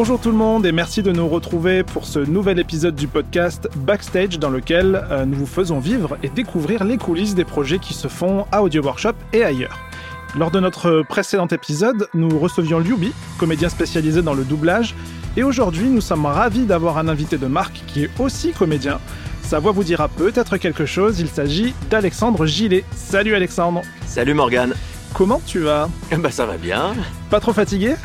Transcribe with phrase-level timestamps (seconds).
[0.00, 3.68] Bonjour tout le monde et merci de nous retrouver pour ce nouvel épisode du podcast
[3.76, 7.92] Backstage dans lequel euh, nous vous faisons vivre et découvrir les coulisses des projets qui
[7.92, 9.78] se font à Audio Workshop et ailleurs.
[10.38, 14.94] Lors de notre précédent épisode, nous recevions Liubi, comédien spécialisé dans le doublage,
[15.36, 19.00] et aujourd'hui nous sommes ravis d'avoir un invité de marque qui est aussi comédien.
[19.42, 22.86] Sa voix vous dira peut-être quelque chose, il s'agit d'Alexandre Gillet.
[22.96, 24.72] Salut Alexandre Salut Morgane
[25.12, 25.90] Comment tu vas?
[26.16, 26.94] Bah ça va bien.
[27.28, 27.96] Pas trop fatigué?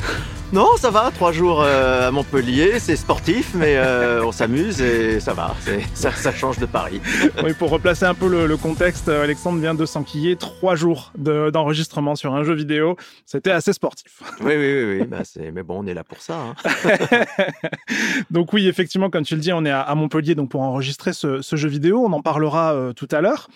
[0.54, 5.20] Non, ça va, trois jours euh, à Montpellier, c'est sportif, mais euh, on s'amuse et
[5.20, 5.56] ça va,
[5.96, 7.02] ça, ça, change de Paris.
[7.44, 12.34] oui, pour replacer un peu le, contexte, Alexandre vient de s'enquiller trois jours d'enregistrement sur
[12.36, 12.96] un jeu vidéo.
[13.26, 14.22] C'était assez sportif.
[14.40, 15.08] Oui, oui, oui, oui.
[15.08, 15.24] Bah,
[15.54, 16.38] mais bon, on est là pour ça.
[16.38, 17.26] Hein.
[18.30, 21.42] donc oui, effectivement, comme tu le dis, on est à, Montpellier donc pour enregistrer ce,
[21.42, 22.06] jeu vidéo.
[22.06, 23.48] On en parlera euh, tout à l'heure.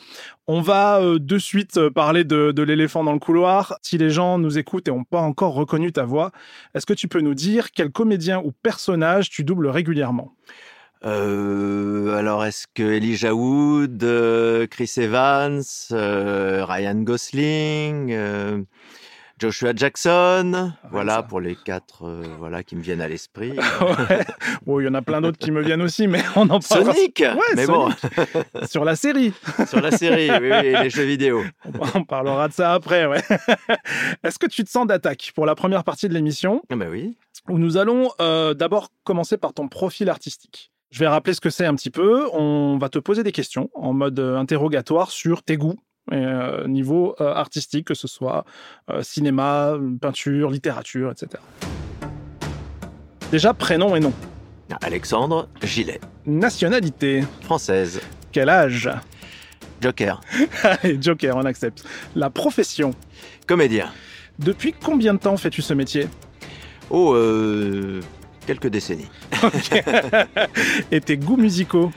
[0.51, 3.77] On va de suite parler de, l'éléphant dans le couloir.
[3.83, 6.31] Si les gens nous écoutent et n'ont pas encore reconnu ta voix,
[6.73, 10.33] est-ce que tu peux nous dire quel comédien ou personnage tu doubles régulièrement?
[11.05, 18.65] Euh, alors, est-ce que Elijah Wood, euh, Chris Evans, euh, Ryan Gosling,
[19.39, 22.05] Joshua Jackson, ah, voilà pour les quatre,
[22.37, 23.53] voilà qui me viennent à l'esprit.
[24.65, 26.93] Bon, il y en a plein d'autres qui me viennent aussi, mais on en parlera.
[26.93, 27.23] Sonic,
[27.55, 27.89] mais bon,
[28.69, 29.33] sur la série.
[29.67, 31.43] sur la série, oui, oui, les jeux vidéo.
[31.95, 33.23] On parlera de ça après, ouais.
[34.23, 36.61] Est-ce que tu te sens d'attaque pour la première partie de l'émission?
[36.69, 37.17] Ah ben oui.
[37.47, 40.71] Où nous allons d'abord commencer par ton profil artistique.
[40.91, 42.27] Je vais rappeler ce que c'est un petit peu.
[42.33, 45.79] On va te poser des questions en mode euh, interrogatoire sur tes goûts
[46.11, 48.45] euh, niveau euh, artistique, que ce soit
[49.01, 51.41] cinéma, peinture, littérature, etc.
[53.31, 54.13] Déjà, prénom et nom.
[54.81, 55.99] Alexandre Gilet.
[56.25, 57.23] Nationalité.
[57.41, 58.01] Française.
[58.31, 58.89] Quel âge?
[59.81, 60.21] Joker.
[60.99, 61.83] Joker, on accepte.
[62.15, 62.91] La profession.
[63.47, 63.89] Comédien.
[64.37, 66.07] Depuis combien de temps fais-tu ce métier?
[66.89, 68.01] Oh, euh,
[68.45, 69.09] quelques décennies.
[70.91, 71.91] Et tes goûts musicaux?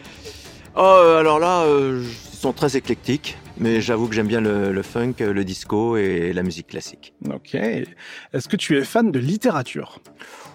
[0.75, 3.37] Oh, alors là, euh, ils sont très éclectiques.
[3.59, 7.15] Mais j'avoue que j'aime bien le, funk, le disco et la musique classique.
[7.29, 7.55] Ok.
[7.55, 10.01] Est-ce que tu es fan de littérature?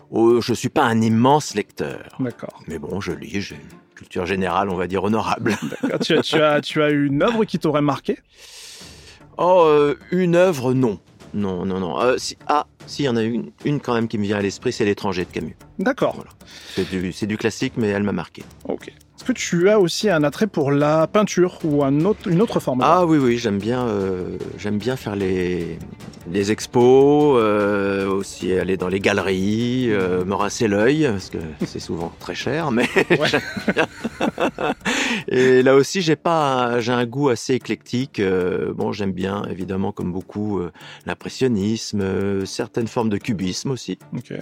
[0.10, 2.16] Oh, Je suis pas un immense lecteur.
[2.20, 2.62] D'accord.
[2.68, 5.58] Mais bon, je lis, j'ai une culture générale, on va dire, honorable.
[6.02, 8.18] Tu as, tu, as, tu as une œuvre qui t'aurait marqué?
[9.38, 11.00] Oh, euh, une œuvre, non.
[11.34, 12.00] Non, non, non.
[12.00, 14.38] Euh, si, ah, si, il y en a une, une quand même qui me vient
[14.38, 15.56] à l'esprit, c'est L'étranger de Camus.
[15.80, 16.16] D'accord.
[16.16, 16.32] Voilà.
[16.74, 18.44] C'est du, du, classique, mais elle m'a marqué.
[18.66, 18.92] Ok.
[19.28, 22.80] Que tu as aussi un attrait pour la peinture ou un autre, une autre forme
[22.82, 25.78] Ah oui, oui, j'aime bien, euh, j'aime bien faire les,
[26.32, 31.82] les expos, euh, aussi aller dans les galeries, euh, me rincer l'œil, parce que c'est
[31.82, 32.88] souvent très cher, mais
[33.74, 33.86] bien.
[35.28, 38.22] Et là aussi, j'ai pas, j'ai un goût assez éclectique.
[38.76, 40.62] bon, j'aime bien, évidemment, comme beaucoup,
[41.06, 44.00] l'impressionnisme, certaines formes de cubisme aussi.
[44.16, 44.36] Ok.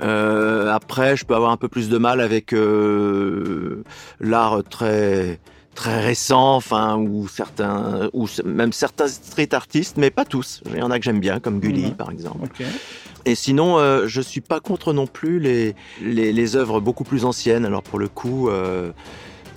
[0.00, 3.82] Euh, après, je peux avoir un peu plus de mal avec euh,
[4.20, 5.40] l'art très
[5.74, 10.60] très récent, enfin ou certains ou même certains street artistes, mais pas tous.
[10.70, 12.48] Il y en a que j'aime bien, comme Gulli par exemple.
[13.24, 17.24] Et sinon, euh, je suis pas contre non plus les, les, les œuvres beaucoup plus
[17.24, 17.64] anciennes.
[17.64, 18.48] Alors pour le coup.
[18.48, 18.92] Euh,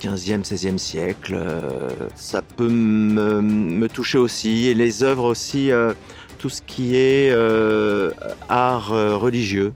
[0.02, 4.66] 15e, 16e siècle, euh, ça peut me, me, toucher aussi.
[4.66, 5.92] Et les œuvres aussi, euh,
[6.38, 8.10] tout ce qui est euh,
[8.48, 9.72] art religieux.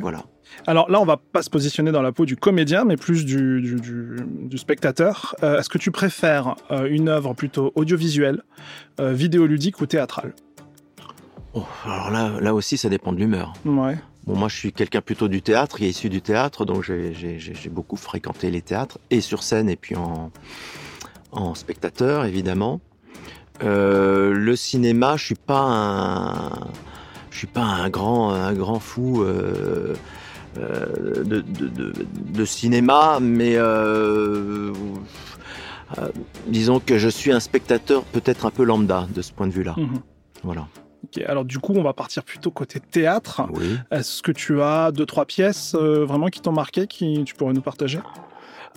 [0.00, 0.24] Voilà.
[0.66, 3.60] Alors là, on va pas se positionner dans la peau du comédien, mais plus du,
[3.62, 5.34] du, spectateur.
[5.42, 8.42] Euh, est-ce que tu préfères euh, une œuvre plutôt audiovisuelle,
[9.00, 10.34] euh, vidéoludique ou théâtrale?
[11.54, 13.54] Oh, Alors là, là aussi, ça dépend de l'humeur.
[13.64, 13.98] Ouais.
[14.26, 17.70] Bon, moi, je suis quelqu'un plutôt du théâtre, qui est issu du théâtre, donc j'ai
[17.70, 20.30] beaucoup fréquenté les théâtres, et sur scène, et puis en,
[21.32, 22.80] en spectateur, évidemment.
[23.62, 26.50] le cinéma, je suis pas un
[27.40, 29.94] suis pas un grand, un grand fou euh,
[30.58, 31.92] euh, de, de,
[32.34, 34.72] de, cinéma, mais euh,
[36.46, 39.74] disons que je suis un spectateur peut-être un peu lambda de ce point de vue-là.
[39.78, 40.00] Mhm.
[40.42, 40.68] Voilà.
[41.26, 43.48] alors du coup, on va partir plutôt côté théâtre.
[43.54, 43.78] Oui.
[43.90, 47.62] Est-ce que tu as deux trois pièces vraiment qui t'ont marqué, qui tu pourrais nous
[47.62, 48.00] partager?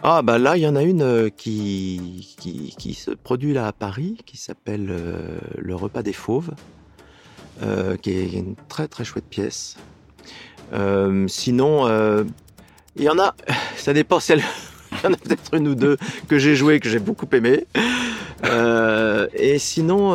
[0.03, 3.73] Ah bah là, il y en a une qui, qui, qui, se produit là à
[3.73, 4.89] Paris, qui s'appelle
[5.57, 6.51] Le repas des fauves.
[7.61, 9.75] Euh, qui est une très très chouette pièce.
[10.73, 12.23] Euh, sinon, euh,
[12.95, 13.35] il y en a,
[13.77, 14.39] ça dépend, il
[15.03, 15.97] y en a peut-être une ou deux
[16.27, 17.65] que j'ai joué, que j'ai beaucoup aimé.
[19.37, 20.13] et sinon,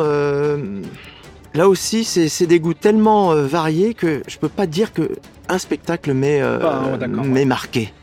[1.53, 5.09] là aussi, c'est des goûts tellement variés que je peux pas dire que
[5.47, 6.97] un spectacle m'est ah,
[7.45, 7.93] marqué.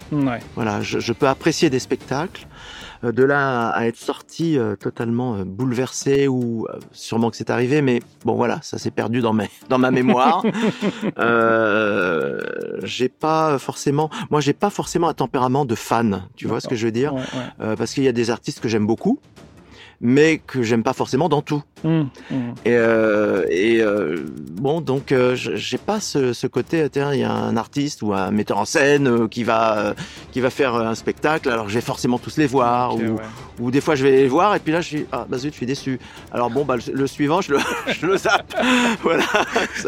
[0.55, 2.47] Voilà, je, je, peux apprécier des spectacles,
[3.03, 8.01] de là à être sorti euh, totalement euh, bouleversé ou sûrement que c'est arrivé, mais
[8.25, 10.43] bon voilà, ça s'est perdu dans, mes, dans ma mémoire.
[12.83, 16.75] j'ai pas forcément, moi j'ai pas forcément un tempérament de fan, tu vois ce que
[16.75, 17.27] je veux dire, Ouais, ouais.
[17.61, 19.19] Euh, parce qu'il y a des artistes que j'aime beaucoup,
[20.01, 21.63] mais que j'aime pas forcément dans tout.
[21.85, 22.55] Hum, hum.
[22.65, 26.89] Et, euh, et euh, bon, donc euh, je- j'ai pas ce, ce côté.
[26.91, 29.95] Tiens, il y a un artiste ou un metteur en scène euh, qui va euh,
[30.33, 31.49] qui va faire un spectacle.
[31.51, 33.23] Alors je vais forcément tous les voir, ou, ouais.
[33.61, 35.53] ou des fois je vais les voir et puis là je suis ah bah zut,
[35.53, 35.99] je suis déçu.
[36.33, 37.59] Alors bon bah le, le suivant je le
[38.01, 38.55] je le zappe.
[39.03, 39.25] voilà.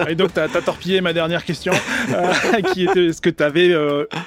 [0.08, 1.72] Et donc, tu as, torpillé ma dernière question,
[2.12, 3.74] euh, qui était est-ce que tu avais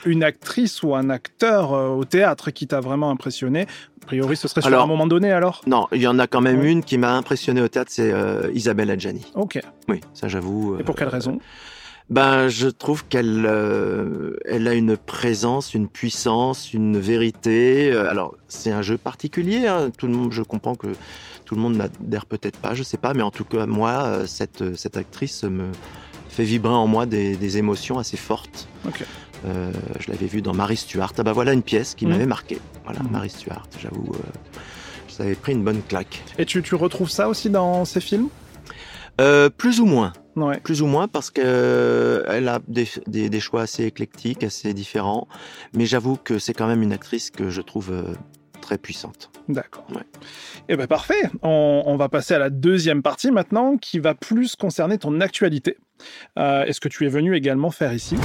[0.06, 3.68] une actrice ou un acteur euh, au théâtre qui t'a vraiment impressionné?
[4.04, 5.62] A priori, ce serait sur Alors- un moment donné alors?
[5.72, 8.52] Non, il y en a quand même une qui m'a impressionné au théâtre, c'est euh,
[8.54, 9.26] Isabelle Adjani.
[9.36, 9.60] Ok.
[9.88, 10.78] Oui, ça j'avoue.
[10.80, 11.40] Et pour euh, quelle raison?
[12.10, 17.94] Ben, je trouve qu'elle euh, elle a une présence, une puissance, une vérité.
[17.94, 19.66] Alors, c'est un jeu particulier.
[19.68, 19.92] hein.
[19.98, 20.88] Tout le monde, je comprends que
[21.46, 24.76] tout le monde n'adhère peut-être pas, je sais pas, mais en tout cas, moi, cette
[24.76, 25.68] cette actrice me
[26.28, 28.68] fait vibrer en moi des, des émotions assez fortes.
[28.86, 29.06] Ok.
[29.46, 29.72] Euh,
[30.02, 31.14] je l'avais vue dans Marie Stuart.
[31.18, 32.12] Ah bah voilà une pièce qui Mhm.
[32.12, 32.60] m'avait marqué.
[32.84, 33.12] Voilà, Mhm.
[33.12, 33.68] Marie Stuart.
[33.82, 34.60] J'avoue, euh,
[35.12, 36.24] ça avait pris une bonne claque.
[36.38, 38.30] Et tu, tu retrouves ça aussi dans ces films
[39.20, 40.14] Euh, plus ou moins.
[40.36, 40.60] Ouais.
[40.62, 44.74] Plus ou moins parce que euh, elle a des, des, des choix assez éclectiques, assez
[44.74, 45.28] différents.
[45.74, 48.14] Mais j'avoue que c'est quand même une actrice que je trouve euh,
[48.62, 49.30] très puissante.
[49.50, 49.86] D'accord.
[49.94, 50.04] Ouais.
[50.70, 51.30] Et ben parfait.
[51.44, 55.78] On, on va passer à la deuxième partie maintenant, qui va plus concerner ton actualité.
[56.40, 58.16] Euh, et ce que tu es venu également faire ici?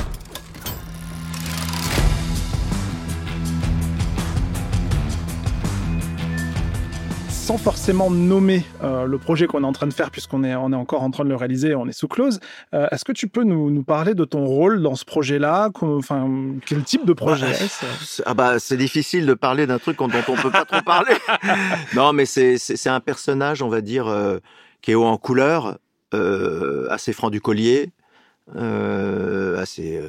[7.47, 10.73] Sans forcément nommer euh, le projet qu'on est en train de faire, puisqu'on est, on
[10.73, 12.41] est encore en train de le réaliser, on est sous close,
[12.75, 15.71] euh, est-ce que tu peux nous, nous parler de ton rôle dans ce projet-là?
[15.81, 16.29] Enfin,
[16.67, 17.85] quel type de projet est-ce?
[18.05, 21.15] C'est- Ah bah c'est difficile de parler d'un truc dont on peut pas trop parler.
[21.95, 24.39] non mais c'est c'est c'est un personnage on va dire euh,
[24.83, 25.79] qui est haut en couleur,
[26.15, 27.93] euh, assez franc du collier,
[28.57, 30.01] assez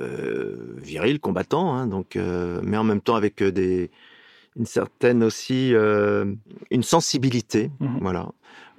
[0.78, 2.18] viril, combattant, hein, donc
[2.63, 3.92] mais en même temps avec des
[4.57, 6.25] une certaine aussi euh,
[6.71, 8.00] une sensibilité, Mhm.
[8.01, 8.27] voilà.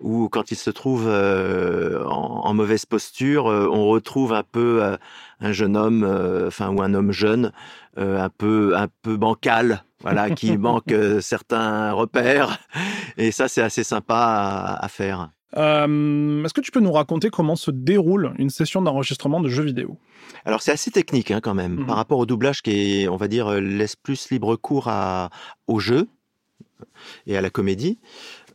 [0.01, 4.97] Où quand il se trouve euh, en, en mauvaise posture, euh, on retrouve un peu
[5.41, 6.05] un jeune homme,
[6.47, 7.53] enfin ou un homme jeune,
[7.97, 12.59] un peu un peu bancal, voilà, qui manque certains repères.
[13.17, 15.31] Et ça, c'est assez sympa à, à faire.
[15.57, 19.63] Euh, Est-ce que tu peux nous raconter comment se déroule une session d'enregistrement de jeux
[19.65, 19.97] vidéo?
[20.45, 21.87] Alors c'est assez technique hein, quand même Mhm.
[21.87, 25.31] par rapport au doublage qui est, on va dire, euh, laisse plus libre cours à,
[25.67, 26.07] au jeu
[27.27, 27.99] et à la comédie.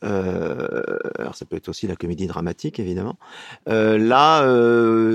[0.03, 0.81] Euh,
[1.17, 3.17] alors ça peut être aussi la comédie dramatique évidemment.
[3.69, 4.43] Euh, là,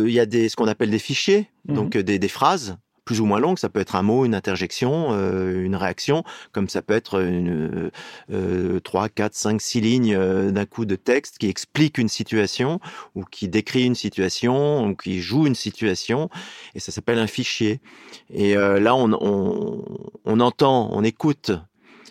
[0.07, 1.75] il y a des ce qu'on appelle des fichiers, Mhm.
[1.75, 2.77] donc des, des phrases
[3.09, 3.59] plus ou moins longues.
[3.59, 7.91] Ça peut être un mot, une interjection, euh, une réaction, comme ça peut être une
[8.31, 12.81] euh, trois, quatre, cinq, six lignes euh, d'un coup de texte qui explique une situation
[13.15, 16.29] ou qui décrit une situation ou qui joue une situation.
[16.75, 17.81] Et ça s'appelle un fichier.
[18.29, 19.83] Et euh, là, on, on,
[20.27, 21.51] on entend, on écoute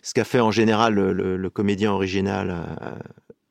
[0.01, 2.95] ce qu'a fait en général le, le- le comédien original euh,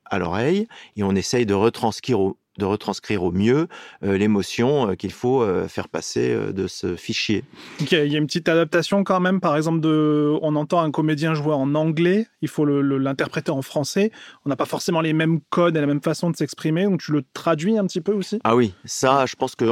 [0.04, 0.66] à l'oreille,
[0.96, 3.69] et on essaye de retranscrire au, de retranscrire au mieux
[4.05, 7.44] euh, l'émotion euh, qu'il faut euh, faire passer de ce fichier.
[7.81, 11.34] Il y a une petite adaptation quand même, par exemple, de, on entend un comédien
[11.34, 14.10] jouer en anglais, il faut l'interpréter en français.
[14.44, 17.13] On n'a pas forcément les mêmes codes et la même façon de s'exprimer, donc tu
[17.13, 18.39] le traduis un petit peu aussi?
[18.44, 19.67] Ah oui, ça, je pense que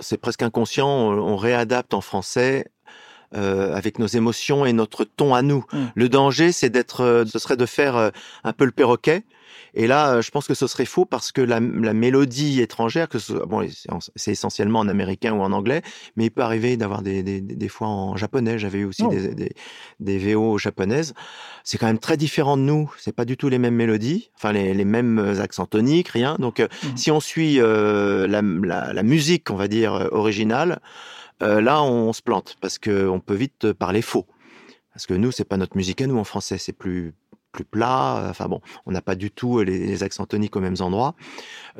[0.00, 0.88] c'est presque inconscient.
[0.88, 2.66] On, on réadapte en français
[3.34, 5.62] euh, avec nos émotions et notre ton à nous.
[5.70, 5.78] Mm.
[5.94, 8.08] Le danger, c'est d'être, euh, ce serait de faire euh,
[8.42, 9.22] un peu le perroquet.
[9.74, 13.08] Et là, euh, je pense que ce serait faux parce que la, la mélodie étrangère,
[13.08, 15.82] que ce, bon, c'est en- c'est essentiellement en américain ou en anglais,
[16.16, 18.58] mais il peut arriver d'avoir des, des, des des fois en japonais.
[18.58, 19.08] J'avais eu aussi Oh.
[19.10, 19.52] des, des,
[20.00, 21.14] des VO japonaises.
[21.64, 22.92] C'est quand même très différent de nous.
[22.98, 26.36] C'est pas du tout les mêmes mélodies, enfin les, les mêmes accents toniques, rien.
[26.38, 26.96] Donc, euh, Mhm.
[26.96, 30.80] si on suit euh, la, la, la musique, on va dire euh, originale,
[31.42, 34.26] euh, là, on, se plante parce que on peut vite parler faux.
[34.92, 37.14] Parce que nous, c'est pas notre musique à nous en français, c'est plus
[37.58, 38.26] plus plat.
[38.30, 41.14] Enfin bon, on n'a pas du tout les, les accents toniques aux mêmes endroits.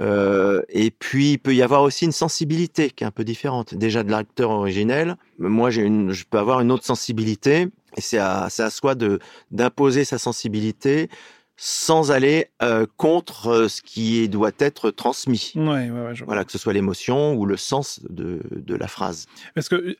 [0.01, 3.75] Euh, et puis il peut y avoir aussi une sensibilité qui est un peu différente.
[3.75, 7.69] Déjà de l'acteur originel, moi j'ai une, je peux avoir une autre sensibilité.
[7.97, 9.19] Et c'est à, à soi de
[9.51, 11.09] d'imposer sa sensibilité
[11.57, 15.53] sans aller euh, contre euh, ce qui doit être transmis.
[15.57, 16.25] Ouais, ouais, ouais, je.
[16.25, 19.27] Voilà, que ce soit l'émotion ou le sens de, de la phrase.
[19.57, 19.97] Est-ce que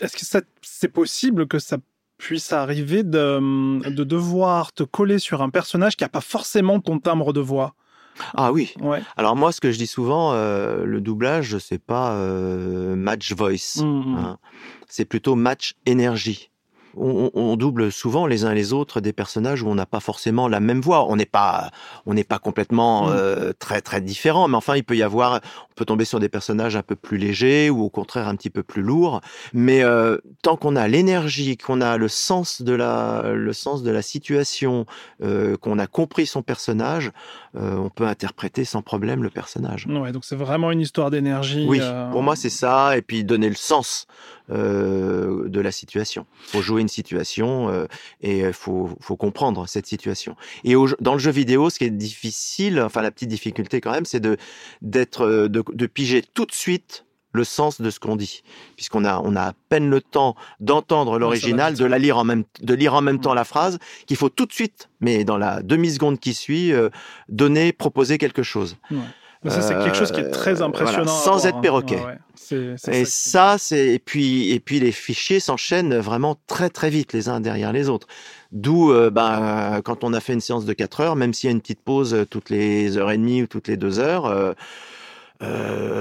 [0.00, 1.76] est-ce que ça- c'est possible que ça
[2.24, 3.38] puisse arriver de,
[3.90, 7.74] de devoir te coller sur un personnage qui n'a pas forcément ton timbre de voix
[8.34, 8.72] Ah oui.
[8.80, 9.02] Ouais.
[9.18, 13.82] Alors moi, ce que je dis souvent, euh, le doublage, c'est pas euh, match voice,
[13.82, 14.16] Mm, mm.
[14.16, 14.38] hein.
[14.88, 16.50] c'est plutôt match énergie.
[16.96, 20.48] On, double souvent les uns et les autres des personnages où on n'a pas forcément
[20.48, 21.06] la même voix.
[21.08, 21.70] On n'est pas,
[22.06, 23.12] on n'est pas complètement mm.
[23.12, 26.28] euh, très très différent, mais enfin il peut y avoir, on peut tomber sur des
[26.28, 29.20] personnages un peu plus légers ou au contraire un petit peu plus lourds.
[29.52, 33.90] Mais euh, tant qu'on a l'énergie, qu'on a le sens de la, le sens de
[33.90, 34.86] la situation,
[35.22, 37.10] euh, qu'on a compris son personnage,
[37.56, 39.86] on peut interpréter sans problème le personnage.
[39.86, 41.66] Ouais, donc c'est vraiment une histoire d'énergie.
[41.68, 44.08] Oui, pour moi c'est ça, et puis donner le sens
[44.50, 46.26] de la situation.
[46.48, 47.86] faut jouer une situation euh,
[48.20, 50.36] et il faut, faut, comprendre cette situation.
[50.64, 54.04] Et dans le jeu vidéo, ce qui est difficile, enfin la petite difficulté quand même,
[54.04, 54.36] c'est de
[54.82, 58.42] d'être euh, de, de piger tout de suite le sens de ce qu'on dit,
[58.76, 62.44] puisqu'on a on a à peine le temps d'entendre l'original, de la lire en même
[62.60, 65.62] de lire en même temps la phrase, qu'il faut tout de suite, mais dans la
[65.62, 66.72] demi seconde qui suit,
[67.28, 68.76] donner, proposer quelque chose.
[68.90, 68.98] Ouais
[69.50, 71.06] ça, c'est quelque chose qui est très euh, impressionnant.
[71.06, 71.60] sans être hein.
[71.60, 72.00] perroquet.
[72.52, 77.28] et ça, c'est et puis et puis les fichiers s'enchaînent vraiment très très vite les
[77.28, 78.06] uns derrière les autres.
[78.54, 81.52] D'où, euh, ben, quand on a fait une séance de 4 heures, même s'il y
[81.52, 84.26] a une petite pause euh, toutes les heures et demie ou toutes les deux heures,
[84.26, 84.52] euh,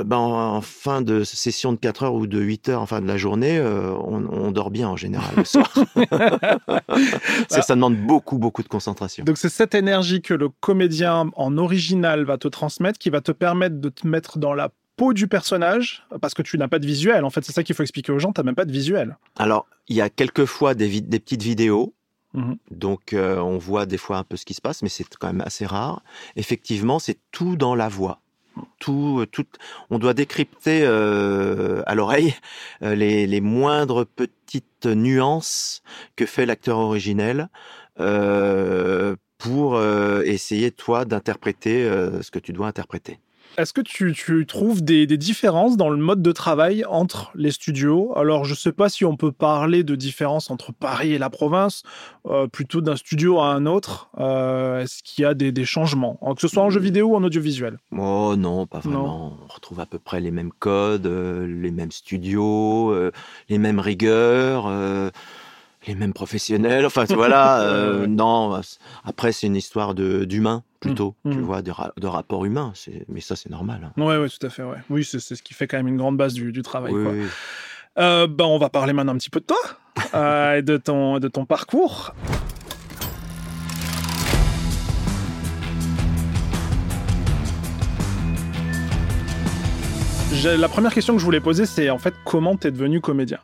[0.04, 3.08] ben, en fin de session de 4 heures ou de 8 heures, en fin de
[3.08, 5.72] la journée, euh, on, dort bien en général le soir.
[7.50, 9.24] ça demande beaucoup, beaucoup de concentration.
[9.24, 13.32] Donc c'est cette énergie que le comédien en original va te transmettre qui va te
[13.32, 16.86] permettre de te mettre dans la peau du personnage parce que tu n'as pas de
[16.86, 17.26] visuel.
[17.26, 19.18] En fait, c'est ça qu'il faut expliquer aux gens, tu n'as même pas de visuel.
[19.38, 21.94] Alors, il y a quelquefois des, des petites vidéos
[22.34, 25.08] mmh Donc, euh, on voit des fois un peu ce qui se passe, mais c'est
[25.16, 26.04] quand même assez rare.
[26.36, 28.20] Effectivement, c'est tout dans la voix
[28.80, 29.46] tout, euh, tout,
[29.90, 32.36] on doit décrypter euh, à l'oreille
[32.82, 35.84] euh, les, moindres petites nuances
[36.16, 37.50] que fait l'acteur originel
[39.38, 39.80] pour
[40.26, 41.84] essayer toi d'interpréter
[42.22, 43.20] ce que tu dois interpréter.
[43.58, 48.12] Est-ce que tu, trouves des, différences dans le mode de travail entre les studios?
[48.16, 51.30] Alors, je ne sais pas si on peut parler de différence entre Paris et la
[51.30, 51.84] province,
[52.26, 54.10] euh, plutôt d'un studio à un autre.
[54.20, 57.24] Euh, est-ce qu'il y a des, changements, que ce soit en jeu vidéo ou en
[57.24, 57.78] audiovisuel?
[57.96, 59.38] Oh non, pas vraiment.
[59.44, 62.94] On retrouve à peu près les mêmes codes, euh, les mêmes studios,
[63.50, 64.68] les mêmes rigueurs
[65.88, 66.86] les mêmes professionnels.
[66.86, 67.34] Enfin, voilà.
[67.64, 68.60] Euh, non,
[69.04, 71.42] après, c'est une histoire de d'humain plutôt, mm, tu mm.
[71.42, 72.74] vois, de, de rapport humain.
[73.08, 73.82] Mais ça, c'est normal.
[73.86, 73.94] Hein.
[73.98, 74.64] Oui, ouais, tout à fait.
[74.64, 74.78] Ouais.
[74.90, 76.94] Oui, c'est ce qui fait quand même une grande base du, du travail.
[76.94, 77.28] Oui,
[78.00, 79.58] Euh, ben, on va parler maintenant un petit peu de toi
[80.16, 82.16] euh, et de ton, de ton parcours.
[90.44, 93.40] La première question que je voulais poser, c'est en fait comment tu es devenu comédien?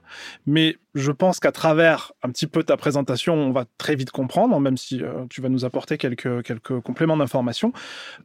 [0.45, 4.59] Mais je pense qu'à travers un petit peu ta présentation, on va très vite comprendre,
[4.59, 7.71] même si euh, tu vas nous apporter quelques, quelques compléments d'information.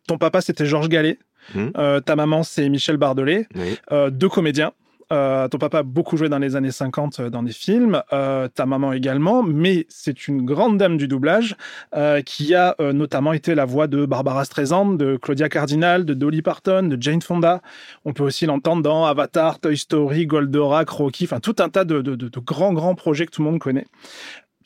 [0.09, 1.19] Ton papa, c'était Georges Gallet.
[1.55, 1.67] Mmh.
[1.77, 3.47] Euh, ta maman, c'est Michel Bardelet.
[3.93, 4.73] Euh, deux comédiens.
[5.15, 8.49] Euh, ton papa a beaucoup joué dans les années 50 euh, dans des films, euh,
[8.49, 11.57] ta maman également, mais c'est une grande dame du doublage
[12.27, 16.89] qui a notamment été la voix de Barbara Streisand, de Claudia Cardinal, de Dolly Parton,
[16.89, 17.63] de Jane Fonda.
[18.05, 22.01] On peut aussi l'entendre dans Avatar, Toy Story, Goldorak, Rocky, enfin tout un tas de,
[22.01, 23.87] de grands, grands projets que tout le monde connaît.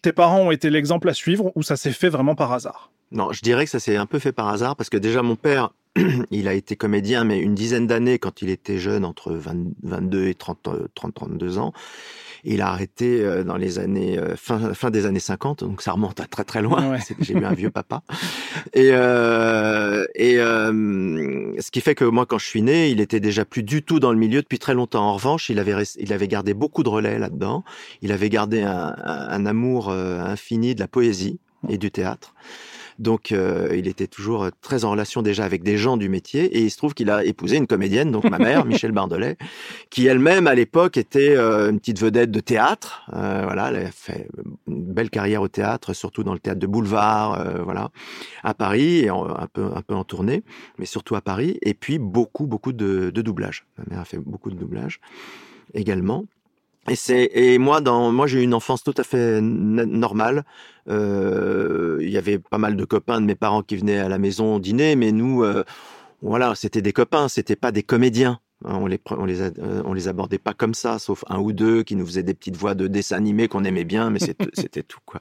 [0.02, 2.90] Tes parents ont été l'exemple à suivre ou ça s'est fait vraiment par hasard?
[3.11, 5.37] Non, je dirais que ça s'est un peu fait par hasard parce que déjà mon
[5.37, 5.71] père
[6.31, 10.35] il a été comédien, mais une dizaine d'années quand il était jeune, entre 22 et
[10.35, 11.73] 30, 30 32 ans.
[12.45, 15.93] Il a arrêté euh, dans les années euh, fin, fin des années 50, donc ça
[15.93, 16.97] remonte à très très loin.
[17.21, 18.02] J'ai eu un vieux papa.
[18.75, 23.21] Et, euh, et euh, ce qui fait que moi, quand je suis né, il était
[23.21, 25.05] déjà plus du tout dans le milieu depuis très longtemps.
[25.05, 27.64] En revanche, il avait il avait gardé beaucoup de relais là-dedans.
[28.02, 31.38] Il avait gardé un, un amour infini de la poésie
[31.69, 32.35] et du théâtre.
[32.99, 36.45] Donc, euh, il était toujours très en relation déjà avec des gens du métier.
[36.45, 39.37] Et il se trouve qu'il a épousé une comédienne, donc ma mère, Michel Bardelet,
[39.90, 43.09] qui elle-même, à l'époque, était euh, une petite vedette de théâtre.
[43.14, 44.28] Euh, voilà, elle a fait
[44.67, 47.90] une belle carrière au théâtre, surtout dans le théâtre de boulevard, voilà,
[48.43, 50.43] à Paris, et un, peu, un peu en tournée,
[50.78, 51.59] mais surtout à Paris.
[51.62, 53.67] Et puis, beaucoup, beaucoup de, de doublage.
[53.78, 55.00] Ma mère a fait beaucoup de doublage
[55.75, 56.25] également.
[56.88, 60.45] Et c'est et moi dans moi j'ai eu une enfance tout à fait normale.
[60.88, 64.18] Euh, il y avait pas mal de copains de mes parents qui venaient à la
[64.18, 65.64] maison dîner, mais nous euh,
[66.23, 68.40] voilà c'était des copains, c'était pas des comédiens.
[68.65, 71.53] Hein, on les, on les, euh, on les abordait pas comme ça, sauf un ou
[71.53, 74.19] deux qui nous faisaient des petites voix de dessin animé qu'on aimait bien, mais
[74.55, 75.21] c'était tout quoi.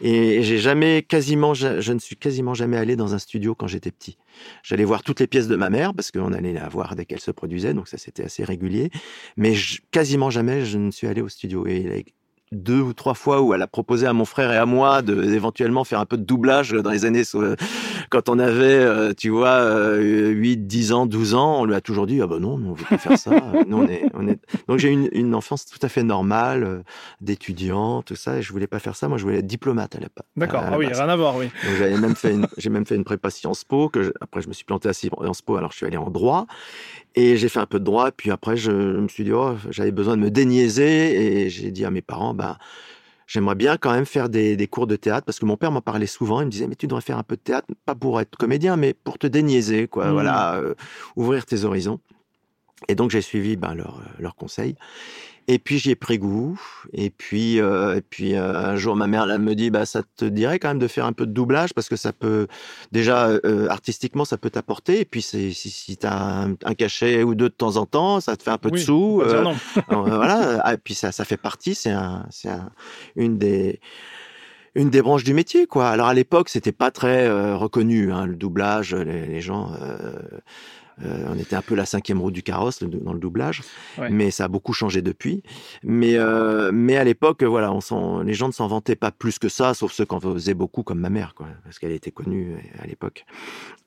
[0.00, 3.90] Et j'ai jamais, quasiment, je, ne suis quasiment jamais allé dans un studio quand j'étais
[3.90, 4.16] petit.
[4.62, 7.20] J'allais voir toutes les pièces de ma mère parce qu'on allait la voir dès qu'elle
[7.20, 8.90] se produisait, donc ça c'était assez régulier.
[9.36, 9.54] Mais
[9.90, 11.66] quasiment jamais je ne suis allé au studio.
[11.66, 12.04] Et
[12.52, 15.22] deux ou trois fois où elle a proposé à mon frère et à moi de
[15.22, 17.24] éventuellement faire un peu de doublage dans les années
[18.10, 22.06] quand on avait, euh, tu vois, 8, 10 ans, 12 ans, on lui a toujours
[22.06, 23.30] dit, ah ben non, on veut pas faire ça.
[23.70, 24.38] on est, on est...
[24.68, 26.82] Donc j'ai une, une enfance tout à fait normale, euh,
[27.20, 29.08] d'étudiant, tout ça, et je voulais pas faire ça.
[29.08, 30.26] Moi, je voulais être diplomate à l'époque.
[30.36, 31.50] D'accord, ah oui, rien à voir, oui.
[31.78, 34.52] J'avais même fait une, j'ai même fait une prépa Sciences Po, que après je me
[34.52, 36.46] suis planté à Sciences Po, alors je suis allé en droit.
[37.14, 39.90] Et j'ai fait un peu de droit, puis après je, me suis dit, oh, j'avais
[39.90, 42.56] besoin de me déniaiser, et j'ai dit à mes parents, ben,
[43.28, 45.82] j'aimerais bien quand même faire des, des, cours de théâtre parce que mon père m'en
[45.82, 46.40] parlait souvent.
[46.40, 48.76] Il me disait mais tu devrais faire un peu de théâtre, pas pour être comédien,
[48.76, 50.06] mais pour te déniaiser, quoi.
[50.06, 50.12] Mmh.
[50.12, 50.74] Voilà, euh,
[51.14, 52.00] ouvrir tes horizons.
[52.88, 54.74] Et donc j'ai suivi ben, leur, leur conseil.
[55.50, 56.60] Et puis j'y ai pris goût.
[56.92, 60.02] Et puis, euh, et puis euh, un jour, ma mère elle me dit, bah ça
[60.16, 62.48] te dirait quand même de faire un peu de doublage parce que ça peut
[62.92, 65.00] déjà euh, artistiquement ça peut t'apporter.
[65.00, 68.36] Et puis si, si tu as un, cachet ou deux de temps en temps, ça
[68.36, 69.22] te fait un peu de sous.
[69.24, 69.56] non.
[69.88, 70.74] voilà.
[70.74, 71.74] Et puis ça, ça fait partie.
[71.74, 72.70] C'est un, c'est un,
[73.16, 73.80] une des
[74.74, 75.88] une des branches du métier, quoi.
[75.88, 78.94] Alors à l'époque, c'était pas très reconnu, hein, le doublage.
[78.94, 79.72] Les, les gens
[81.04, 83.62] euh, on était un peu la cinquième roue du carrosse dans le doublage,
[84.10, 85.42] mais ça a beaucoup changé depuis.
[85.82, 89.48] Mais euh, mais à l'époque, voilà, on les gens ne s'en vantaient pas plus que
[89.48, 92.56] ça, sauf ceux qui en faisaient beaucoup, comme ma mère, quoi, parce qu'elle était connue
[92.82, 93.24] à l'époque.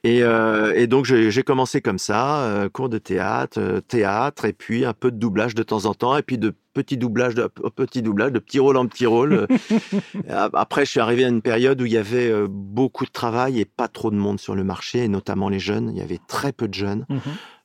[0.04, 4.94] Et, euh, et donc j'ai commencé comme ça, cours de théâtre, théâtre, et puis un
[4.94, 8.32] peu de doublage de temps en temps, et puis de petits doublages, de petits doublages,
[8.32, 9.48] de petits rôles en petits rôles.
[10.30, 13.66] Après, je suis arrivé à une période où il y avait beaucoup de travail et
[13.66, 15.92] pas trop de monde sur le marché, et notamment les jeunes.
[15.94, 17.06] Il y avait très peu de jeunes.
[17.10, 17.18] Mmh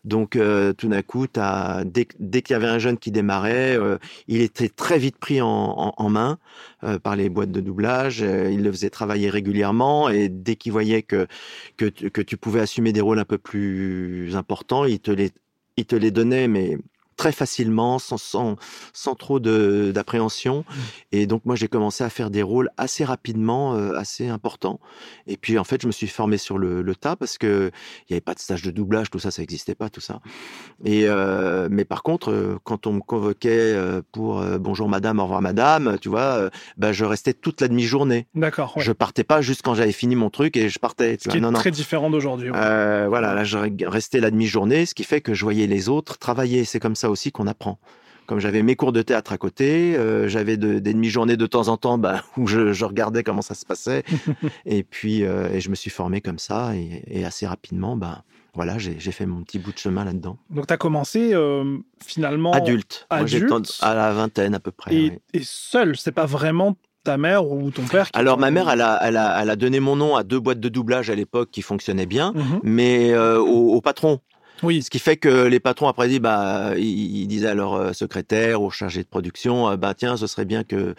[0.07, 3.77] donc euh, tout d'un coup, as, dès, dès qu'il y avait un jeune qui démarrait,
[3.77, 3.99] euh,
[4.29, 6.39] il était très vite pris en, en, en main
[6.85, 8.21] euh, par les boîtes de doublage.
[8.21, 11.27] il le faisait travailler régulièrement et dès qu'il voyait que,
[11.77, 15.33] que, que tu pouvais assumer des rôles un peu plus importants, il te les,
[15.77, 16.79] il te les donnait, mais
[17.17, 18.57] très facilement, sans, sans,
[18.93, 20.65] sans trop d'appréhension.
[20.69, 20.75] Mmh.
[21.13, 24.81] Et donc moi j'ai commencé à faire des rôles assez rapidement, euh, assez importants.
[25.27, 27.71] Et puis en fait je me suis formé sur le, le tas parce que
[28.09, 30.21] il y avait pas de stage de doublage, tout ça, ça n'existait pas, tout ça.
[30.85, 35.25] Et euh, mais par contre, euh, quand on me convoquait euh, pour bonjour madame, au
[35.25, 38.27] revoir madame, tu vois, bah, je restais toute la demi-journée.
[38.35, 38.77] D'accord.
[38.77, 38.83] Ouais.
[38.83, 41.17] Je partais pas juste quand j'avais fini mon truc et je partais.
[41.21, 42.51] Ce qui est très différent d'aujourd'hui.
[42.51, 43.07] Ouais.
[43.09, 46.65] voilà, là je restais la demi-journée, ce qui fait que je voyais les autres travailler.
[46.65, 47.79] C'est comme ça aussi qu'on apprend.
[48.27, 51.69] Comme j'avais mes cours de théâtre à côté, euh, j'avais de, des demi-journées de temps
[51.69, 54.03] en temps bah, où je, je, regardais comment ça se passait.
[54.67, 56.75] et puis, euh, et je me suis formé comme ça.
[56.75, 58.25] Et, et assez rapidement, bah,
[58.57, 60.39] voilà, j'ai fait mon petit bout de chemin là-dedans.
[60.49, 62.53] Donc, tu as commencé euh, finalement.
[62.53, 63.07] Adulte.
[63.11, 63.51] adulte.
[63.51, 64.95] Moi, à la vingtaine à peu près.
[64.95, 68.81] Et, seul, c'est pas vraiment ta mère ou ton père qui Alors ma mère, elle
[68.81, 71.51] a, elle, a, elle a, donné mon nom à deux boîtes de doublage à l'époque
[71.53, 72.61] qui fonctionnaient bien, mm -hmm.
[72.63, 74.21] mais euh, au, au, patron.
[74.63, 74.83] Oui.
[74.83, 77.93] Ce qui fait que les patrons après dit bah ils, ils disaient à leur euh,
[77.93, 80.95] secrétaire ou chargé de production euh, bah tiens ce serait bien que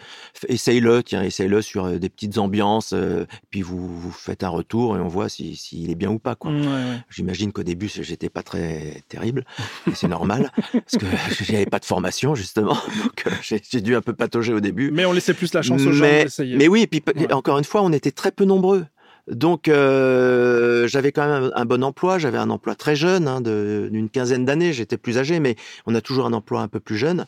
[0.48, 2.94] essaye-le tiens essaye-le sur euh, des petites ambiances
[3.50, 6.18] puis vous vous faites un retour et on voit s'il si, si est bien ou
[6.18, 6.50] pas quoi.
[6.50, 6.98] Ouais, ouais.
[7.10, 9.44] J'imagine qu'au début j'étais pas très terrible
[9.90, 11.06] et c'est normal parce que
[11.44, 14.90] j'avais pas de formation justement donc j'ai dû un peu patauger au début.
[14.92, 16.56] Mais on laissait plus la chance aux gens d'essayer.
[16.56, 17.32] Mais oui et puis ouais.
[17.32, 18.86] encore une fois on était très peu nombreux.
[19.30, 24.08] Donc euh, j'avais quand même un, bon emploi, j'avais un emploi très jeune, hein, d'une
[24.08, 27.26] quinzaine d'années, j'étais plus âgé, mais on a toujours un emploi un peu plus jeune.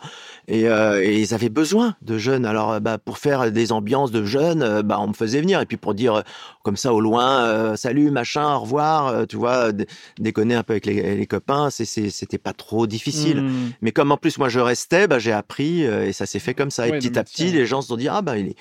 [0.49, 2.47] Et, euh, et ils avaient besoin de jeunes.
[2.47, 5.61] Alors bah, pour faire des ambiances de jeunes, euh, bah, on me faisait venir.
[5.61, 6.23] Et puis pour dire
[6.63, 9.71] comme ça au loin, euh, salut, machin, au revoir, euh, tu vois,
[10.19, 13.43] déconner un peu avec les, les copains, c'était pas trop difficile.
[13.43, 13.73] Mmh.
[13.83, 16.71] Mais comme en plus moi je restais, bah, j'ai appris et ça s'est fait comme
[16.71, 16.89] ça.
[16.89, 18.57] Et ouais, petit à petit, les gens se sont dit, ah bah il est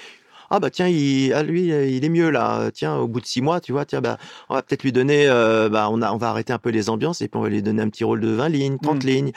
[0.50, 2.72] ah bah tiens, il, ah, lui, il est mieux là.
[2.72, 4.18] Tiens, au bout de six mois, tu vois, tiens, bah,
[4.50, 6.90] on va peut-être lui donner, euh, bah, on, a, on va arrêter un peu les
[6.90, 9.08] ambiances et puis on va lui donner un petit rôle de 20 lignes, 30 mmh.
[9.08, 9.32] lignes.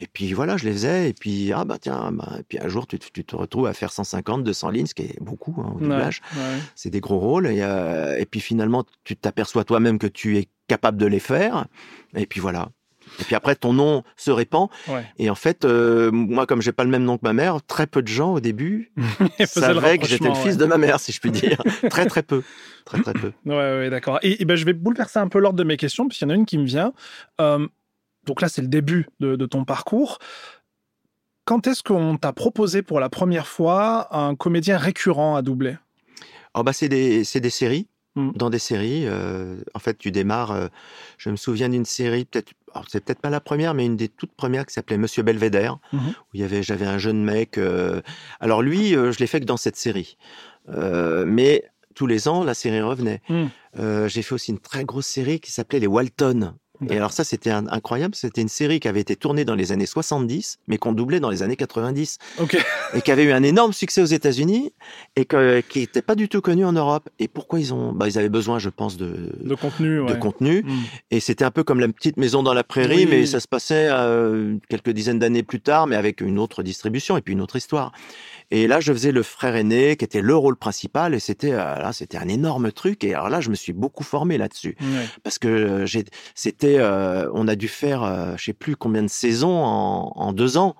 [0.00, 1.10] Et puis voilà, je les faisais.
[1.10, 3.74] Et puis, ah bah tiens, bah, et puis un jour, tu, tu, te retrouves à
[3.74, 6.20] faire 150, 200 lignes, ce qui est beaucoup hein, au doublage.
[6.34, 6.58] Ouais, ouais.
[6.74, 7.46] C'est des gros rôles.
[7.46, 11.66] Et, euh, et puis finalement, tu t'aperçois toi-même que tu es capable de les faire.
[12.14, 12.68] Et puis voilà.
[13.20, 14.68] Et puis après, ton nom se répand.
[14.88, 15.04] Ouais.
[15.18, 17.86] Et en fait, euh, moi, comme j'ai pas le même nom que ma mère, très
[17.86, 18.92] peu de gens au début
[19.44, 20.56] savaient que j'étais le fils ouais.
[20.56, 21.62] de ma mère, si je puis dire.
[21.90, 22.42] très très peu,
[22.84, 23.32] très très peu.
[23.44, 24.18] Ouais, ouais, d'accord.
[24.22, 26.30] Et, et, ben, je vais bouleverser un peu l'ordre de mes questions, puisqu'il y en
[26.30, 26.92] a une qui me vient.
[27.40, 27.66] Euh,
[28.26, 30.18] donc là, c'est le début de, de ton parcours.
[31.44, 35.76] Quand est-ce qu'on t'a proposé pour la première fois un comédien récurrent à doubler?
[36.54, 38.30] Oh bah c'est des, des séries mmh.
[38.34, 39.06] dans des séries.
[39.06, 40.50] Euh, en fait, tu démarres.
[40.50, 40.68] Euh,
[41.18, 42.52] je me souviens d'une série, peut-être,
[42.88, 45.98] c'est peut-être pas la première, mais une des toutes premières qui s'appelait Monsieur Belvédère, mmh.
[45.98, 47.58] où il y avait, j'avais un jeune mec.
[47.58, 48.00] Euh,
[48.40, 50.16] alors lui, euh, je l'ai fait que dans cette série,
[50.68, 53.22] euh, mais tous les ans, la série revenait.
[53.28, 53.46] Mmh.
[54.06, 56.54] J'ai fait aussi une très grosse série qui s'appelait Les Walton.
[56.88, 58.14] Et alors ça, c'était incroyable.
[58.14, 61.30] C'était une série qui avait été tournée dans les années 70, mais qu'on doublait dans
[61.30, 62.18] les années 90.
[62.38, 62.56] Ok.
[62.94, 64.72] Et qui avait eu un énorme succès aux États-Unis
[65.16, 67.08] et que, qui n'était pas du tout connu en Europe.
[67.18, 70.62] Et pourquoi ils ont bah, Ils avaient besoin, je pense, de, De contenu, de contenu.
[70.62, 70.72] Mm.
[71.10, 73.08] Et c'était un peu comme la petite maison dans la prairie, Oui.
[73.10, 77.16] mais ça se passait euh, quelques dizaines d'années plus tard, mais avec une autre distribution
[77.16, 77.92] et puis une autre histoire.
[78.50, 81.76] Et là, je faisais le frère aîné, qui était le rôle principal, et c'était euh,
[81.76, 83.02] là, c'était un énorme truc.
[83.02, 84.76] Et alors là, je me suis beaucoup formé là-dessus,
[85.24, 86.04] parce que euh, j'ai,
[86.34, 90.32] c'était, euh, on a dû faire, euh, je sais plus combien de saisons en, en
[90.32, 90.76] deux ans.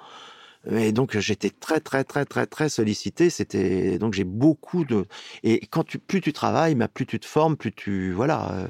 [0.68, 3.30] Et donc j'étais très très très très très sollicité.
[3.30, 5.06] C'était donc j'ai beaucoup de
[5.44, 8.66] et quand tu plus tu travailles, bah, plus tu te formes, plus tu voilà, euh,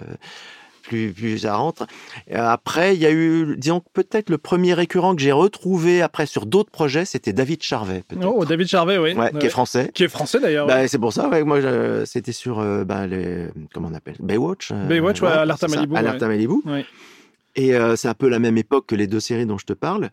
[0.86, 1.86] plus plus ça rentre.
[2.28, 6.02] Et Après il y a eu disons que peut-être le premier récurrent que j'ai retrouvé
[6.02, 8.02] après sur d'autres projets, c'était David Charvet.
[8.22, 9.14] Oh, David Charvet, oui.
[9.14, 9.90] Ouais, qui est français.
[9.92, 10.66] Qui est français d'ailleurs.
[10.66, 11.58] Bah, c'est pour ça, ouais, moi,
[12.06, 14.70] c'était sur, euh, bah, les, comment on appelle, Baywatch.
[14.72, 16.54] euh, Baywatch, ouais, Alerte à c'est ça, Malibu, Alerte à Malibu.
[17.54, 19.72] Et euh, c'est un peu la même époque que les deux séries dont je te
[19.72, 20.10] parle.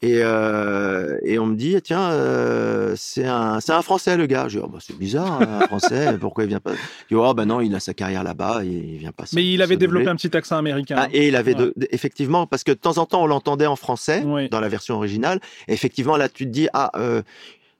[0.00, 4.46] Et, euh, et on me dit, tiens, euh, c'est un, c'est un Français le gars.
[4.46, 6.72] Je dis, oh, bah, c'est bizarre, un Français, pourquoi il vient pas?
[7.10, 9.24] Je dis, oh, bah non, il a sa carrière là-bas, il vient pas.
[9.32, 10.94] Mais il avait développé un petit accent américain.
[10.98, 13.66] Ah, et il avait de- de- effectivement parce que de temps en temps on l'entendait
[13.66, 14.48] en français Oui.
[14.48, 15.40] dans la version originale.
[15.66, 17.22] Et effectivement là tu te dis ah euh,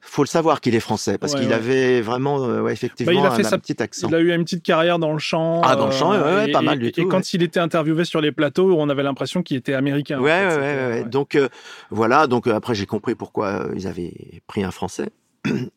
[0.09, 1.55] faut le savoir qu'il est français parce Ouais, qu'il ouais.
[1.55, 4.09] avait vraiment euh, ouais, effectivement Bah, il a fait un, sa- un petit accent.
[4.09, 5.61] Il a eu une petite carrière dans le chant.
[5.65, 8.05] Ah, dans le chant, et- pas mal et- du Et tout, quand il était interviewé
[8.05, 10.19] sur les plateaux, on avait l'impression qu'il était américain.
[10.19, 10.57] en Ouais, fait.
[10.57, 11.05] ouais, ouais.
[11.05, 11.49] Donc euh,
[11.91, 14.13] voilà, donc euh, après j'ai compris pourquoi euh, ils avaient
[14.47, 15.11] pris un français.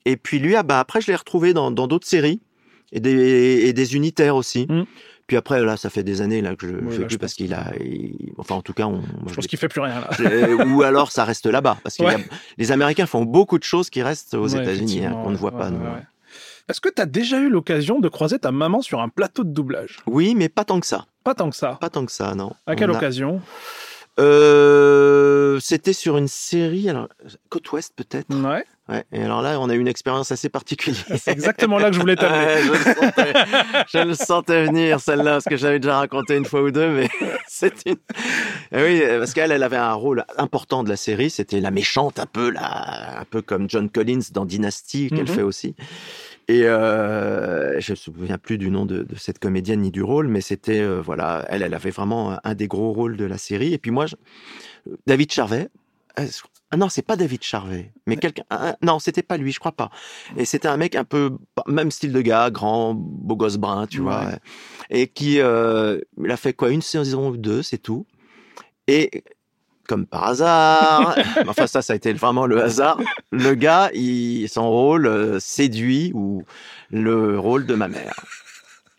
[0.06, 2.40] Et puis lui, ah, bah, après je l'ai retrouvé dans dans d'autres séries
[2.94, 4.66] et des, et des unitaires aussi.
[4.70, 4.84] Mm.
[5.32, 7.18] Puis après là, ça fait des années là que je Ouais, fais là, je plus
[7.18, 9.70] parce qu'il a, il- enfin en tout cas, on, moi, Je je pense qu'il fait
[9.70, 10.10] plus rien là.
[10.20, 11.78] Euh, ou alors ça reste là-bas.
[11.84, 12.18] Parce que Ouais.
[12.58, 15.54] les Américains font beaucoup de choses qui restent aux Ouais, États-Unis, hein, qu'on ne voit
[15.54, 15.72] ouais, pas.
[16.68, 19.52] Est-ce que tu as déjà eu l'occasion de croiser ta maman sur un plateau de
[19.54, 20.00] doublage?
[20.06, 21.06] Oui, mais pas tant que ça.
[21.24, 21.78] Pas tant que ça?
[21.80, 22.52] Pas tant que ça, non.
[22.66, 23.40] À quelle On a- occasion?
[24.20, 27.08] Euh, C'était sur une série, alors,
[27.50, 28.28] côte ouest peut-être?
[28.36, 28.66] Ouais.
[28.92, 29.06] Ouais.
[29.14, 31.02] Et alors là, on a eu une expérience assez particulière.
[31.18, 32.46] C'est exactement là que je voulais t'amener.
[32.46, 33.34] Ouais, je, le sentais,
[33.88, 37.08] je le sentais venir celle-là parce que j'avais déjà raconté une fois ou deux, mais
[37.48, 37.96] c'est une.
[38.74, 41.30] Eh Oui, parce qu'elle, elle avait un rôle important de la série.
[41.30, 45.28] C'était la méchante, un peu là, un peu comme John Collins dans Dynasty qu'elle Mhm.
[45.28, 45.76] fait aussi.
[46.50, 50.28] Et euh, je me souviens plus du nom de, de cette comédienne ni du rôle,
[50.28, 53.74] mais c'était euh, voilà, elle, elle avait vraiment un des gros rôles de la série.
[53.74, 54.16] Et puis moi, je-
[55.08, 55.70] David Charvet.
[56.20, 56.26] euh,
[56.74, 58.44] Ah non, c'est pas David Charvet, mais quelqu'un.
[58.50, 59.90] ah, Non, c'était pas lui, je crois pas.
[60.38, 61.32] Et c'était un mec un peu
[61.68, 64.04] même style de gars, grand, beau gosse brun, tu Ouais.
[64.06, 64.26] vois,
[64.90, 68.06] et qui euh, il a fait quoi une saison ou deux, c'est tout.
[68.88, 69.24] Et
[69.88, 73.00] comme par hasard, enfin ça, ça a été vraiment le hasard.
[73.32, 76.44] Le gars, il, son rôle euh, séduit ou
[76.90, 78.16] le rôle de ma mère.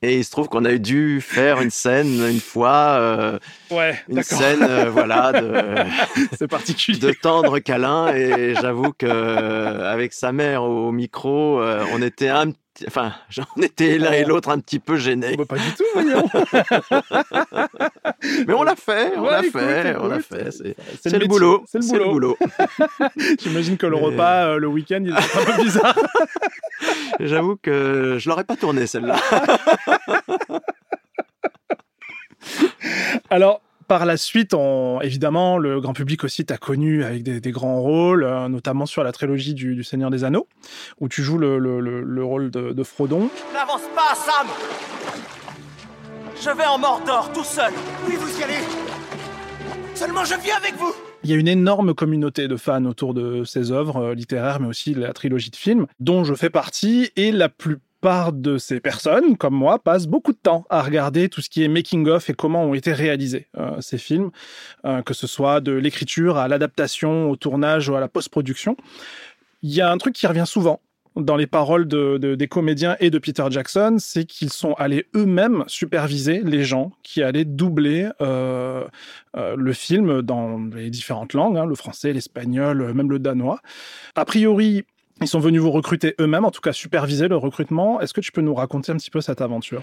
[0.04, 3.38] Et il se trouve qu'on a dû faire une scène une fois, euh,
[3.70, 6.98] Ouais, une scène euh, voilà de, particulier.
[6.98, 12.28] de tendre câlin et j'avoue que euh, avec sa mère au micro, euh, on était
[12.28, 13.12] un petit- enfin,
[13.56, 15.36] on était l'un et l'autre un petit peu gênés.
[15.36, 16.28] Bah, pas du tout, voyons.
[18.46, 20.48] Mais on l'a fait, on Ouais, l'a écoute, fait, on l'a fait.
[21.02, 22.36] C'est le boulot, C'est le boulot.
[23.40, 25.98] J'imagine que le Mais- repas, euh, le week-end, il est un peu bizarre.
[27.20, 29.16] J'avoue que je l'aurais pas tourné celle-là.
[33.30, 33.60] Alors,
[33.92, 37.78] par la suite, on, évidemment, le grand public aussi t'a connu avec des, des grands
[37.82, 40.48] rôles, euh, notamment sur la trilogie du, du Seigneur des Anneaux,
[40.98, 43.28] où tu joues le, le- le- le rôle de, de Frodon.
[43.52, 44.46] N'avance pas, Sam
[46.42, 47.70] Je vais en Mordor tout seul.
[48.08, 48.64] Oui, vous y allez.
[49.94, 50.94] Seulement je viens avec vous.
[51.22, 54.68] Il y a une énorme communauté de fans autour de ces œuvres euh, littéraires, mais
[54.68, 59.36] aussi la trilogie de films, dont je fais partie, et la plupart de ces personnes,
[59.36, 62.64] comme moi, passent beaucoup de temps à regarder tout ce qui est making-of et comment
[62.64, 64.30] ont été réalisés euh, ces films,
[64.84, 68.76] euh, que ce soit de l'écriture à l'adaptation, au tournage ou à la post-production.
[69.62, 70.80] Il y a un truc qui revient souvent
[71.14, 75.06] dans les paroles de- de- des comédiens et de Peter Jackson, c'est qu'ils sont allés
[75.14, 78.84] eux-mêmes superviser les gens qui allaient doubler euh,
[79.34, 83.60] le film dans les différentes langues, hein, le français, l'espagnol, même le danois.
[84.16, 84.84] A priori,
[85.22, 88.00] ils sont venus vous recruter eux-mêmes, en tout cas superviser le recrutement.
[88.00, 89.82] Est-ce que tu peux nous raconter un petit peu cette aventure?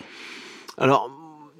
[0.77, 1.09] Alors,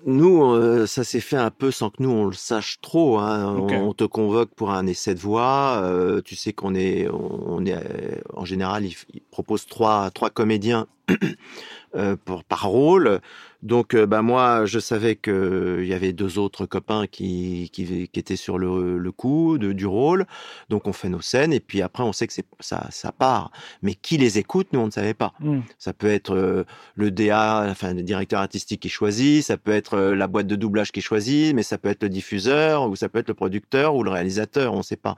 [0.05, 3.17] nous, euh, ça s'est fait un peu sans que nous on le sache trop.
[3.19, 3.53] hein.
[3.57, 5.81] On, on te convoque pour un essai de voix.
[5.83, 10.29] euh, tu sais qu'on est, on est, euh, en général, ils il proposent trois, trois
[10.29, 10.87] comédiens
[11.95, 13.19] euh, pour, par rôle.
[13.61, 18.19] Donc, euh, bah, moi, je savais qu'il y avait deux autres copains qui, qui, qui
[18.19, 20.25] étaient sur le, le coup de, du rôle.
[20.69, 23.51] Donc, on fait nos scènes et puis après, on sait que c'est ça, ça part.
[23.81, 25.33] Mais qui les écoute, nous, on ne savait pas.
[25.39, 25.59] Mm.
[25.77, 26.63] Ça peut être euh,
[26.95, 30.55] le DA, enfin le directeur artistique qui choisit, ça peut être euh, la boîte de
[30.55, 33.95] doublage qui choisit, mais ça peut être le diffuseur ou ça peut être le producteur
[33.95, 35.15] ou le réalisateur, on ne sait pas.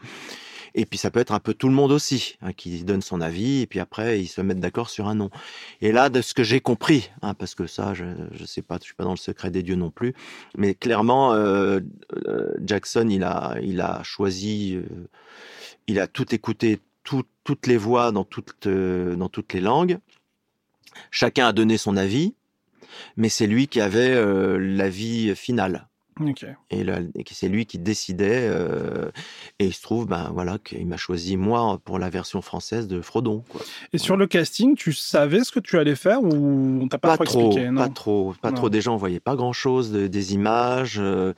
[0.75, 3.19] Et puis ça peut être un peu tout le monde aussi hein, qui donne son
[3.21, 5.29] avis et puis après ils se mettent d'accord sur un nom.
[5.81, 8.77] Et là, de ce que j'ai compris, hein, parce que ça, je je sais pas,
[8.79, 10.13] je suis pas dans le secret des dieux non plus,
[10.57, 11.79] mais clairement euh,
[12.27, 15.07] euh, Jackson, il a il a choisi, euh,
[15.87, 19.99] il a tout écouté, tout- toutes les voix dans toutes euh, dans toutes les langues.
[21.11, 22.33] Chacun a donné son avis,
[23.17, 24.15] mais c'est lui qui avait
[24.59, 25.87] l'avis final.
[26.69, 26.85] Et,
[27.31, 28.47] c'est lui qui décidait.
[28.49, 29.09] euh,
[29.59, 33.01] et il se trouve, ben voilà, qu'il m'a choisi moi pour la version française de
[33.01, 33.43] Frodon.
[33.49, 33.61] Quoi.
[33.93, 37.17] Et sur le casting, tu savais ce que tu allais faire ou on t'a pas,
[37.17, 38.57] Pas, trop expliqué non pas trop, pas Non.
[38.57, 38.69] trop.
[38.69, 40.97] Déjà, on voyait pas grand chose des images.
[40.99, 41.33] euh,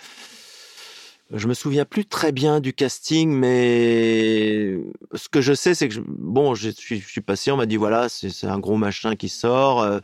[1.32, 4.78] je me souviens plus très bien du casting, mais
[5.16, 7.66] ce que je sais, c'est que je- bon, je suis, je suis passé, on m'a
[7.66, 9.82] dit voilà, c'est c'est un gros machin qui sort.
[9.82, 10.00] euh,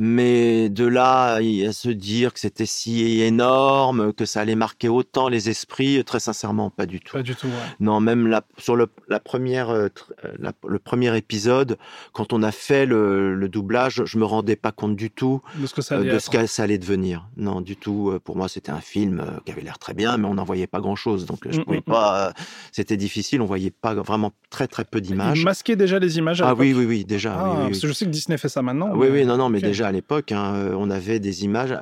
[0.00, 5.28] mais de là à se dire que c'était si énorme, que ça allait marquer autant
[5.28, 7.12] les esprits, très sincèrement, pas du tout.
[7.14, 7.48] Pas du tout.
[7.48, 7.52] ouais.
[7.80, 9.88] Non, même la, sur le, la première, euh,
[10.24, 11.78] euh, la- le premier épisode,
[12.12, 15.66] quand on a fait le, le doublage, je me rendais pas compte du tout De
[15.66, 16.22] ce que ça euh, allait de être.
[16.22, 17.26] ce que ça allait devenir.
[17.36, 18.12] Non, du tout.
[18.24, 20.80] Pour moi, c'était un film qui avait l'air très bien, mais on n'en voyait pas
[20.80, 21.26] grand-chose.
[21.26, 22.28] Donc, je Mm, pouvais mm, pas.
[22.28, 22.32] euh,
[22.70, 23.42] C'était difficile.
[23.42, 25.44] On voyait pas vraiment très très peu d'images.
[25.44, 27.34] masquaient déjà les images à Ah oui, oui, oui, déjà.
[27.36, 27.68] Ah, oui, oui, oui.
[27.70, 28.90] parce que je sais que Disney fait ça maintenant.
[28.94, 31.76] Oui, mais- oui, non, non, mais déjà à l'époque, hein, euh, on avait des images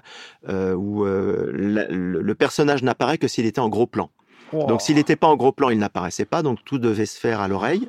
[0.49, 4.11] euh, où euh, la- le, personnage n'apparaît que s'il était en gros plan.
[4.53, 4.67] Wow.
[4.67, 7.41] Donc s'il n'était pas en gros plan, il n'apparaissait pas, donc tout devait se faire
[7.41, 7.89] à l'oreille.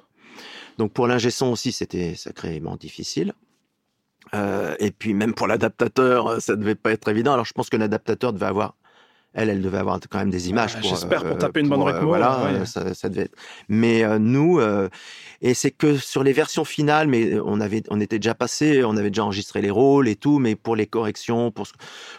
[0.78, 3.34] Donc pour l'ingé son aussi, c'était sacrément difficile.
[4.34, 7.34] Euh, et puis même pour l'adaptateur, ça devait pas être évident.
[7.34, 8.76] Alors je pense que l'adaptateur devait avoir,
[9.38, 10.74] elle, elle devait avoir quand même des images.
[10.78, 12.66] Ah, j'espère, pour euh, taper une bonne pour, euh, Voilà, ouais.
[12.66, 13.36] ça, ça devait être.
[13.70, 14.60] Mais euh, nous,
[15.42, 18.98] et c'est que sur les versions finales, mais on avait, on était déjà passé, on
[18.98, 21.68] avait déjà enregistré les rôles et tout, mais pour les corrections, pour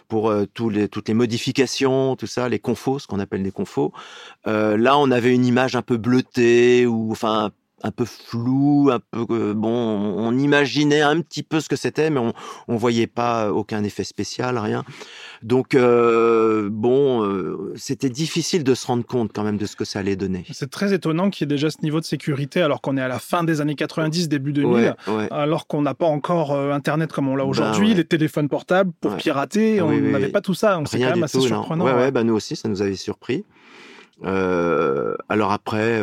[0.07, 3.91] pour tous les, toutes les modifications, tout ça, les confos, ce qu'on appelle les confos.
[4.45, 7.51] Là, on avait une image un peu bleutée ou enfin
[7.83, 9.69] un peu floue, un peu euh, bon.
[9.69, 12.33] On imaginait un petit peu ce que c'était, mais on
[12.67, 14.83] on voyait pas aucun effet spécial, rien.
[15.41, 19.85] Donc euh, bon, euh, c'était difficile de se rendre compte quand même de ce que
[19.85, 20.45] ça allait donner.
[20.51, 23.07] C'est très étonnant qu'il y ait déjà ce niveau de sécurité alors qu'on est à
[23.07, 24.73] la fin des années 90, début 2000.
[24.73, 25.27] Ouais, ouais.
[25.31, 27.95] Alors qu'on n'a pas encore euh, Internet comme on l'a Ben aujourd'hui, ouais.
[27.95, 30.31] les téléphones portables pour pirater, Ah on oui, n'avait oui.
[30.31, 30.81] pas tout ça.
[30.85, 31.85] C'est quand même assez tout, surprenant.
[31.85, 31.97] Ouais, ouais.
[31.97, 33.45] ouais, bah nous aussi, ça nous avait surpris.
[34.23, 36.01] Alors après,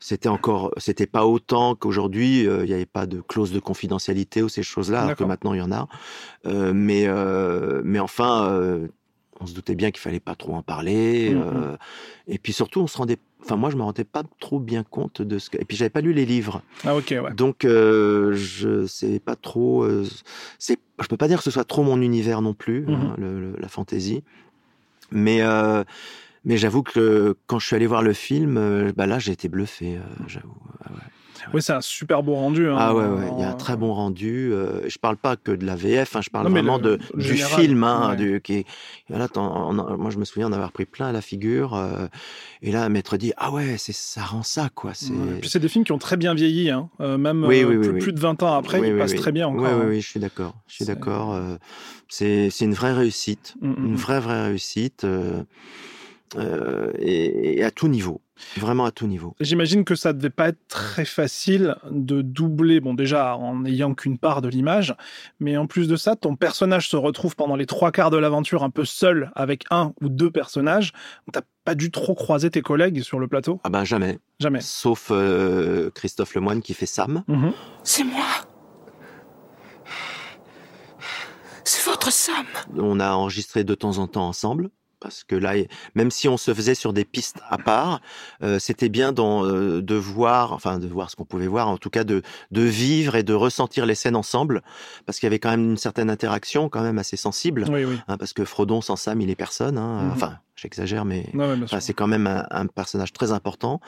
[0.00, 2.46] c'était encore, c'était pas autant qu'aujourd'hui.
[2.46, 5.54] euh, Il n'y avait pas de clause de confidentialité ou ces choses-là, alors que maintenant
[5.54, 5.88] il y en a.
[6.46, 8.80] Euh, mais, euh, mais enfin,
[9.40, 11.34] on se doutait bien qu'il fallait pas trop en parler.
[11.34, 11.42] Mhm.
[11.42, 11.76] euh,
[12.26, 15.20] et puis surtout, on se rendait, enfin moi, je me rendais pas trop bien compte
[15.22, 15.58] de ce que.
[15.60, 16.62] Et puis j'avais pas lu les livres.
[16.84, 17.34] Ah ok, ouais.
[17.34, 19.82] Donc, euh, je sais pas trop.
[19.84, 20.06] euh,
[20.58, 22.94] c'est, je peux pas dire que ce soit trop mon univers non plus, Mhm.
[22.94, 24.22] hein, le- le- la fantaisie.
[25.10, 25.84] Mais, euh,
[26.46, 29.48] mais j'avoue que quand je suis allé voir le film, euh, bah là, j'ai été
[29.50, 29.96] bluffé.
[29.96, 30.54] euh, j'avoue.
[30.84, 30.98] Ah ouais.
[31.54, 32.66] Oui, c'est un super beau rendu.
[32.68, 32.74] hein.
[32.78, 33.28] Ah ouais, ouais.
[33.36, 34.52] Il y a un très bon rendu.
[34.52, 36.16] Euh, je parle pas que de la VF.
[36.16, 37.84] Hein, je parle Non, vraiment le- de le du général, film.
[37.84, 38.16] Hein, ouais.
[38.16, 38.64] du, qui et
[39.10, 41.74] là, moi, je me souviens d'avoir pris plein à la figure.
[41.74, 42.06] euh,
[42.62, 44.92] et là, maître dit ah ouais, c'est ça rend ça quoi.
[44.94, 45.38] C'est Ouais.
[45.40, 46.88] Puis c'est des films qui ont très bien vieilli, hein.
[47.00, 48.00] Euh, même Oui, euh, oui, oui, plus, oui.
[48.00, 49.62] plus de 20 ans après, ils passent très bien encore.
[49.62, 50.54] Oui, oui, oui, je suis d'accord.
[50.66, 51.34] Je suis C'est- d'accord.
[51.34, 51.56] euh,
[52.08, 53.96] c'est une vraie réussite, Mm, mm, une mm.
[53.96, 55.04] vraie vraie réussite,
[56.36, 58.20] euh, et, et à tout niveau,
[58.56, 59.36] vraiment à tout niveau.
[59.40, 64.18] J'imagine que ça devait pas être très facile de doubler, bon déjà en n'ayant qu'une
[64.18, 64.94] part de l'image,
[65.38, 68.64] mais en plus de ça, ton personnage se retrouve pendant les trois quarts de l'aventure
[68.64, 70.92] un peu seul avec un ou deux personnages.
[71.32, 73.60] T'as pas dû trop croiser tes collègues sur le plateau?
[73.64, 74.60] Ah ben jamais, Jamais.
[74.60, 77.22] sauf euh, Christophe Lemoine qui fait Sam.
[77.28, 77.52] Mhm.
[77.84, 78.24] C'est moi.
[81.64, 82.46] C'est votre Sam.
[82.76, 84.70] On a enregistré de temps en temps ensemble.
[84.98, 85.52] Parce que là,
[85.94, 88.00] même si on se faisait sur des pistes à part,
[88.42, 91.76] euh, c'était bien d'en, euh, de voir, enfin de voir ce qu'on pouvait voir, en
[91.76, 94.62] tout cas de, de vivre et de ressentir les scènes ensemble,
[95.04, 97.98] parce qu'il y avait quand même une certaine interaction, quand même assez sensible, Oui, oui.
[98.08, 99.76] hein, parce que Frodon sans Sam, il est personne.
[99.78, 100.12] Hein, Mhm.
[100.12, 101.64] Enfin, j'exagère, mais Ouais, ouais, bien sûr.
[101.76, 103.80] Enfin, c'est quand même un, un personnage très important.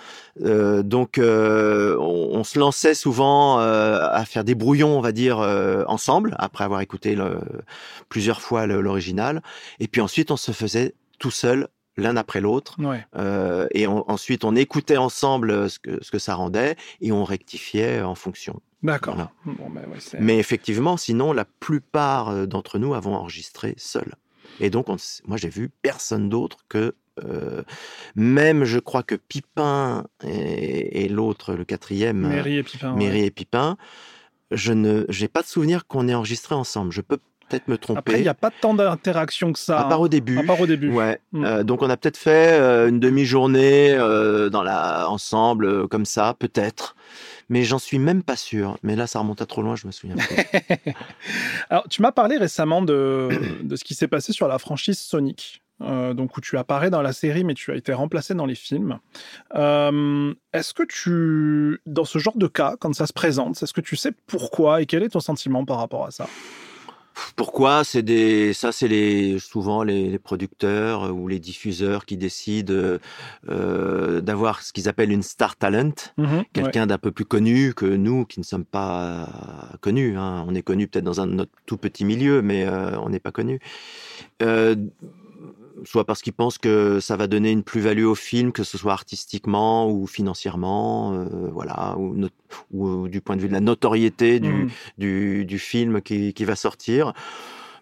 [0.43, 5.13] Euh, donc, euh, on, on se lançait souvent euh, à faire des brouillons, on va
[5.13, 5.39] dire,
[5.89, 7.41] ensemble, après avoir écouté le-
[8.09, 9.43] plusieurs fois l'original.
[9.81, 12.77] Et puis ensuite, on se faisait tout seul l'un après l'autre.
[12.79, 13.05] Ouais.
[13.17, 17.25] Euh, et on- ensuite, on écoutait ensemble ce que, ce que ça rendait et on
[17.25, 18.61] rectifiait en fonction.
[18.85, 19.15] D'accord.
[19.17, 19.31] Voilà.
[19.45, 24.15] Bon, ben ouais, Mais effectivement, sinon, la plupart d'entre nous avons enregistré seuls.
[24.61, 26.95] Et donc, on moi, j'ai vu personne d'autre que.
[27.25, 27.63] euh,
[28.15, 32.93] même, je crois que Pipin et, et l'autre, le quatrième, euh, Mairie et Pipin.
[32.93, 32.99] ouais.
[32.99, 33.77] Méry et Pipin,
[34.51, 36.93] je ne, j'ai pas de souvenir qu'on ait enregistré ensemble.
[36.93, 37.19] Je peux
[37.49, 37.99] peut-être me tromper.
[37.99, 39.81] Après, il n'y a pas tant d'interaction que ça.
[39.81, 40.03] à part hein.
[40.03, 40.39] au début.
[40.39, 40.93] À part au début.
[40.93, 41.19] Ouais.
[41.33, 41.45] Mm.
[41.45, 43.97] Euh, donc on a peut-être fait euh, une demi-journée
[44.53, 46.95] dans la ensemble comme ça, peut-être.
[47.49, 48.77] Mais j'en suis même pas sûr.
[48.83, 50.17] Mais là, ça remonte à trop loin, je me souviens.
[51.71, 53.29] Alors, tu m'as parlé récemment de,
[53.63, 55.63] de ce qui s'est passé sur la franchise Sonic.
[55.81, 58.55] euh, donc où tu apparais dans la série, mais tu as été remplacé dans les
[58.57, 58.99] films.
[59.55, 63.81] Euh, est-ce que tu, dans ce genre de cas, quand ça se présente, est-ce que
[63.81, 66.27] tu sais pourquoi et quel est ton sentiment par rapport à ça?
[67.37, 67.85] Pourquoi?
[67.85, 72.73] C'est des, ça, c'est les souvent les, les producteurs euh, ou les diffuseurs qui décident
[72.73, 72.99] euh,
[73.49, 77.87] euh, d'avoir ce qu'ils appellent une star talent, Mhm, quelqu'un d'un peu plus connu que
[77.87, 79.29] nous, qui ne sommes pas
[79.81, 80.17] connus.
[80.17, 80.45] hein.
[80.49, 83.33] On est connus peut-être dans un notre tout petit milieu, mais euh, on n'est pas
[83.33, 83.61] connus.
[84.43, 84.75] Euh,
[85.85, 88.93] soit parce qu'ils pensent que ça va donner une plus-value au film, que ce soit
[88.93, 92.17] artistiquement ou financièrement, euh, voilà, ou,
[92.73, 94.69] ou du point de vue de la notoriété du, Mhm.
[94.99, 97.13] du, du film qui, qui va sortir.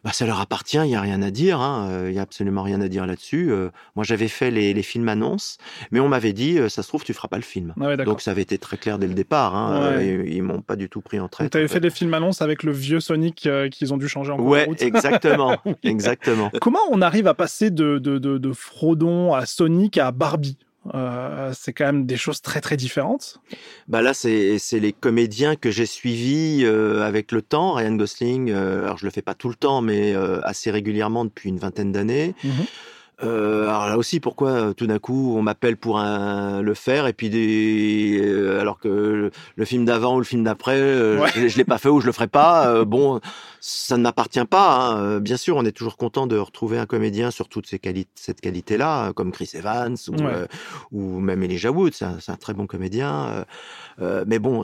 [0.07, 2.23] Bah, ça leur appartient, il n'y a rien à dire, hein, euh, il n'y a
[2.23, 3.51] absolument rien à dire là-dessus.
[3.51, 5.59] Euh, moi, j'avais fait les, les films annonces,
[5.91, 7.75] mais on m'avait dit, euh, ça se trouve, tu feras pas le film.
[7.81, 7.97] Ah ouais.
[7.97, 9.57] Donc ça avait été très clair dès le départ.
[9.57, 10.07] Hein, Ouais.
[10.25, 11.51] ils, ils m'ont pas du tout pris en traite.
[11.51, 14.31] Tu avais fait des films annonces avec le vieux Sonic euh, qu'ils ont dû changer
[14.31, 14.81] en Ouais, route.
[14.81, 15.75] exactement, Oui.
[15.83, 16.53] exactement.
[16.61, 20.57] Comment on arrive à passer de, de, de, de Frodon à Sonic à Barbie?
[20.95, 23.41] Euh, C'est quand même des choses très très différentes.
[23.89, 27.75] Bah là, c'est c'est les comédiens que j'ai suivis euh, avec le temps.
[27.75, 31.25] Ryan Gosling, euh, alors je le fais pas tout le temps, mais euh, assez régulièrement
[31.25, 32.35] depuis une vingtaine d'années.
[32.45, 32.53] Mhm.
[33.23, 37.07] Euh, alors là aussi, pourquoi euh, tout d'un coup on m'appelle pour un, le faire
[37.07, 41.19] et puis des, euh, alors que le, le film d'avant ou le film d'après, euh,
[41.21, 41.31] Ouais.
[41.35, 42.67] je, je l'ai pas fait ou je le ferai pas.
[42.69, 43.21] euh, bon,
[43.61, 44.91] ça ne m'appartient pas.
[44.91, 45.19] hein.
[45.21, 48.43] Bien sûr, on est toujours content de retrouver un comédien sur toute ces quali- cette
[48.43, 50.47] qualité-là, comme Chris Evans ou, Ouais.
[50.93, 51.95] ou même Elijah Wood.
[51.95, 53.47] C'est un, un très bon comédien.
[54.27, 54.63] mais bon.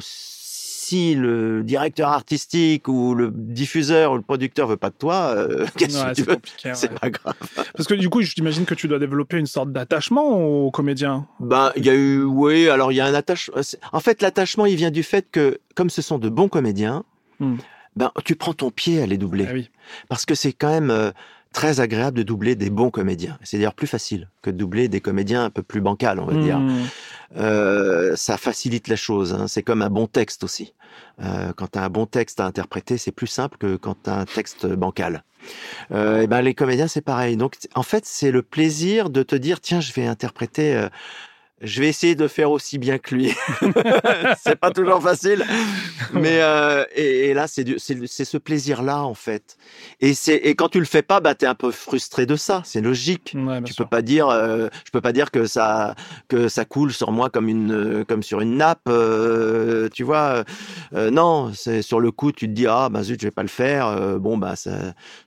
[0.92, 5.64] Si le directeur artistique ou le diffuseur ou le producteur veut pas de toi, euh,
[5.78, 6.36] qu'est-ce Ouais, que tu c'est veux
[6.70, 6.74] ouais.
[6.74, 7.34] C'est pas grave.
[7.74, 11.26] Parce que du coup, j'imagine que tu dois développer une sorte d'attachement aux comédiens.
[11.40, 13.56] Ben, il y a eu, oui, alors il y a un attachement.
[13.92, 17.04] En fait, l'attachement, il vient du fait que, comme ce sont de bons comédiens,
[17.40, 17.56] Hmm.
[17.96, 19.46] ben, tu prends ton pied à les doubler.
[19.48, 19.70] Ah oui.
[20.10, 21.10] Parce que c'est quand même euh,
[21.52, 23.38] très agréable de doubler des bons comédiens.
[23.42, 26.34] C'est d'ailleurs plus facile que de doubler des comédiens un peu plus bancals, on va
[26.40, 26.58] dire.
[26.58, 26.82] Mhm.
[27.36, 29.32] Euh, ça facilite la chose.
[29.34, 29.46] hein.
[29.48, 30.74] C'est comme un bon texte aussi.
[31.22, 34.10] Euh, quand tu as un bon texte à interpréter, c'est plus simple que quand tu
[34.10, 35.24] as un texte bancal.
[35.90, 37.36] Euh, et ben les comédiens, c'est pareil.
[37.36, 40.88] Donc, en fait, c'est le plaisir de te dire, tiens, je vais interpréter.
[41.62, 43.32] Je vais essayer de faire aussi bien que lui.
[44.42, 45.44] c'est pas toujours facile,
[46.12, 49.56] mais euh, et, et là c'est ce plaisir-là en fait.
[50.00, 52.62] Et c'est et quand tu le fais pas, bah t'es un peu frustré de ça.
[52.64, 53.84] C'est logique Ouais, tu sûr.
[53.84, 55.94] peux pas dire euh, je peux pas dire que ça
[56.28, 60.44] que ça coule sur moi comme une euh, comme sur une nappe euh, tu vois
[60.92, 63.48] non c'est sur le coup tu te dis ah bah zut je vais pas le
[63.48, 64.70] faire bon bah ça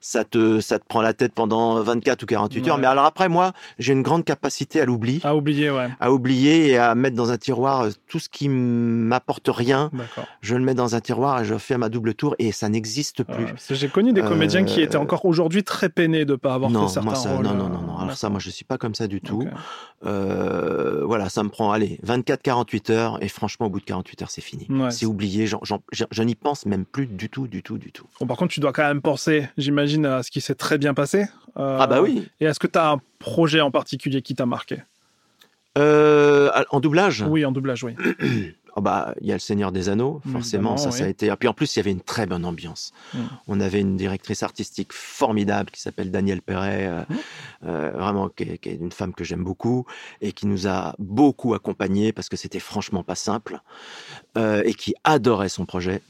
[0.02, 2.82] ça te ça te prend la tête pendant 24 ou 48 heures Ouais.
[2.82, 5.88] mais alors après moi j'ai une grande capacité à l'oubli À oublier, ouais.
[6.00, 9.92] à oublier et à mettre dans un tiroir euh, tout ce qui m'apporte rien
[10.42, 13.24] je le mets dans un tiroir et je fais ma double tour et ça n'existe
[13.24, 16.32] plus parce que J'ai connu des comédiens qui Euh, étaient encore aujourd'hui très peinés de
[16.34, 17.46] ne pas avoir non, fait certains moi ça, rôles.
[17.46, 17.98] non, non, euh, non, non.
[17.98, 19.48] Alors ça, moi, je suis pas comme ça du tout.
[20.06, 24.30] Euh, voilà, ça me prend, allez, 24-48 heures, et franchement, au bout de 48 heures,
[24.32, 24.68] c'est fini.
[24.70, 28.06] Ouais, c'est oublié, je n'y pense même plus du tout, du tout, du tout.
[28.20, 30.94] Bon, par contre, tu dois quand même penser, j'imagine, à ce qui s'est très bien
[30.94, 31.26] passé.
[31.58, 32.28] Euh, Ah bah oui.
[32.40, 34.78] Et est-ce que tu as un projet en particulier qui t'a marqué
[35.78, 37.96] Euh, en doublage, Oui, en doublage, oui.
[38.78, 40.98] oh bah, il y a le Seigneur des Anneaux, forcément, Évidemment, ça, oui.
[41.00, 41.26] ça a été.
[41.28, 42.94] Et puis en plus, il y avait une très bonne ambiance.
[43.14, 43.18] Mm.
[43.48, 47.16] On avait une directrice artistique formidable qui s'appelle Danielle Perret, euh, Mm.
[47.68, 49.86] euh, vraiment, qui est, qui est une femme que j'aime beaucoup
[50.22, 53.60] et qui nous a beaucoup accompagnés parce que c'était franchement pas simple
[54.38, 56.02] euh, et qui adorait son projet.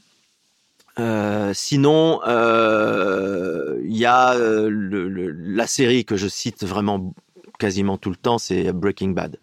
[1.52, 7.12] Sinon, il y a le- le- la série que je cite vraiment
[7.58, 9.38] quasiment tout le temps, c'est Breaking Bad,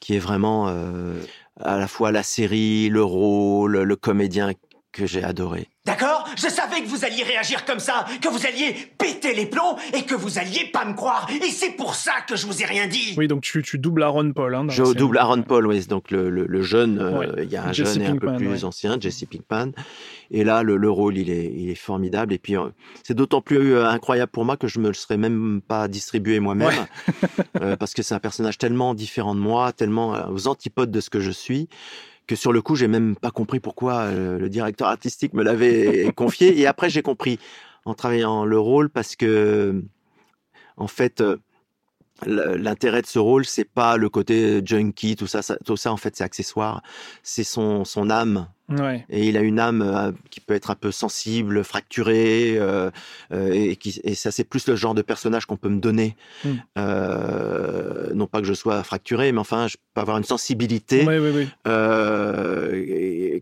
[0.00, 1.20] qui est vraiment euh,
[1.60, 4.52] à la fois la série, le rôle, le comédien
[4.98, 5.68] que j'ai adoré.
[5.86, 6.28] D'accord?
[6.36, 10.02] Je savais que vous alliez réagir comme ça, que vous alliez péter les plombs et
[10.02, 11.26] que vous alliez pas me croire.
[11.30, 13.14] Et c'est pour ça que je vous ai rien dit.
[13.16, 14.54] Oui, donc tu, tu doubles Aaron Paul.
[14.54, 17.28] Hein, Je double Aaron Paul, oui, donc le, le, le jeune, euh, Ouais.
[17.44, 18.64] il y a un Jesse jeune et un peu plus ouais.
[18.64, 19.72] ancien, Jesse Pinkman.
[20.30, 22.34] Et là, le, le rôle, il est, il est formidable.
[22.34, 22.68] Et puis, euh,
[23.02, 26.38] c'est d'autant plus euh, incroyable pour moi que je me le serais même pas distribué
[26.40, 26.86] moi-même,
[27.62, 31.00] euh, parce que c'est un personnage tellement différent de moi, tellement euh, aux antipodes de
[31.00, 31.68] ce que je suis,
[32.28, 36.12] que sur le coup, j'ai même pas compris pourquoi euh, le directeur artistique me l'avait
[36.16, 36.56] confié.
[36.60, 37.40] Et après, j'ai compris
[37.84, 39.82] en travaillant le rôle, parce que,
[40.76, 41.22] en fait.
[42.26, 45.96] L'intérêt de ce rôle, c'est pas le côté junkie, tout ça, ça- tout ça en
[45.96, 46.82] fait c'est accessoire.
[47.22, 49.06] C'est son son âme Ouais.
[49.08, 52.90] et il a une âme euh, qui peut être un peu sensible, fracturée, euh,
[53.32, 56.16] euh, et, qui, et ça c'est plus le genre de personnage qu'on peut me donner.
[56.44, 56.48] Mm.
[56.76, 61.04] Euh, non pas que je sois fracturé, mais enfin je peux avoir une sensibilité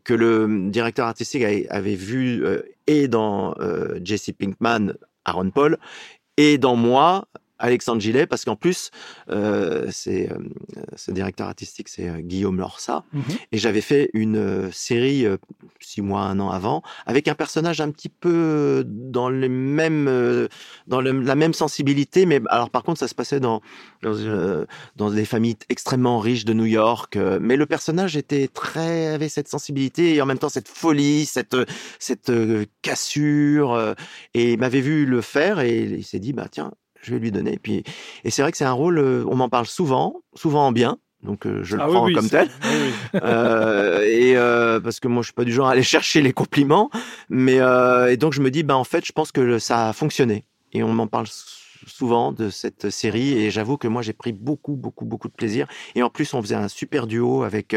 [0.04, 2.44] que le directeur artistique avait, vu
[2.86, 3.54] et dans
[4.04, 5.78] Jesse Pinkman, Aaron Paul,
[6.36, 7.26] et dans moi,
[7.59, 8.90] Alexandre Gillet, parce qu'en plus,
[9.30, 10.36] euh, c'est euh,
[10.96, 13.22] ce directeur artistique, c'est euh, Guillaume Lorsa, Mhm.
[13.52, 15.36] et j'avais fait une euh, série euh,
[15.80, 20.48] six mois, un an avant, avec un personnage un petit peu dans les mêmes, euh,
[20.86, 23.61] dans le- la même sensibilité, mais alors par contre, ça se passait dans
[24.02, 29.07] dans, euh, dans des familles extrêmement riches de New York, mais le personnage était très
[29.09, 31.57] avait cette sensibilité et en même temps cette folie, cette
[31.98, 32.30] cette
[32.82, 33.94] cassure,
[34.34, 36.72] et il m'avait vu le faire et il s'est dit bah tiens,
[37.07, 37.54] je vais lui donner.
[37.54, 37.84] Et puis
[38.24, 40.98] et c'est vrai que c'est un rôle, euh, on m'en parle souvent, souvent en bien.
[41.22, 42.48] Donc euh, je le Ah prends oui, comme tel.
[42.64, 43.20] oui.
[43.22, 46.32] Euh, et euh, parce que moi je suis pas du genre à aller chercher les
[46.32, 46.90] compliments,
[47.30, 47.57] mais
[48.11, 50.82] et donc je me dis bah en fait je pense que ça a fonctionné et
[50.82, 51.26] on m'en parle
[51.86, 55.66] souvent de cette série et j'avoue que moi j'ai pris beaucoup beaucoup beaucoup de plaisir
[55.94, 57.74] et en plus on faisait un super duo avec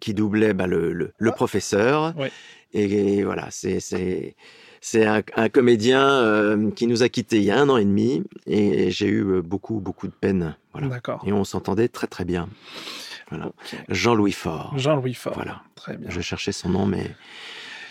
[0.00, 2.30] qui doublait bah, le, le, le professeur Ouais.
[2.72, 4.36] et, voilà c'est
[4.80, 7.84] c'est un, un comédien euh, qui nous a quittés il y a un an et
[7.84, 11.22] demi et j'ai eu euh, beaucoup beaucoup de peine voilà D'accord.
[11.26, 12.48] et on s'entendait très très bien.
[13.30, 13.52] Voilà.
[13.90, 14.72] Jean-Louis Faure.
[14.76, 15.34] Jean-Louis Faure.
[15.34, 15.60] Voilà.
[15.74, 16.08] Très bien.
[16.08, 17.14] Je cherchais son nom, mais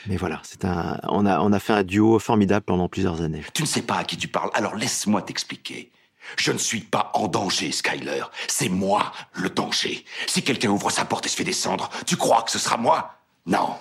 [0.08, 1.00] mais voilà, c'est un.
[1.04, 3.44] On a on a fait un duo formidable pendant plusieurs années.
[3.54, 5.92] Tu ne sais pas à qui tu parles, alors laisse-moi t'expliquer.
[6.38, 8.24] Je ne suis pas en danger, Skyler.
[8.48, 10.04] C'est moi le danger.
[10.28, 13.14] Si quelqu'un ouvre sa porte et se fait descendre, tu crois que ce sera moi?
[13.46, 13.76] Non.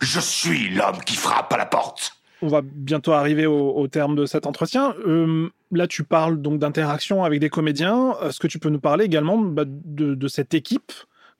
[0.00, 2.16] Je suis l'homme qui frappe à la porte.
[2.44, 4.94] On va bientôt arriver au, terme de cet entretien.
[5.06, 8.14] Euh, là, tu parles donc d'interaction avec des comédiens.
[8.22, 10.92] Est-ce que tu peux nous parler également bah, de, cette équipe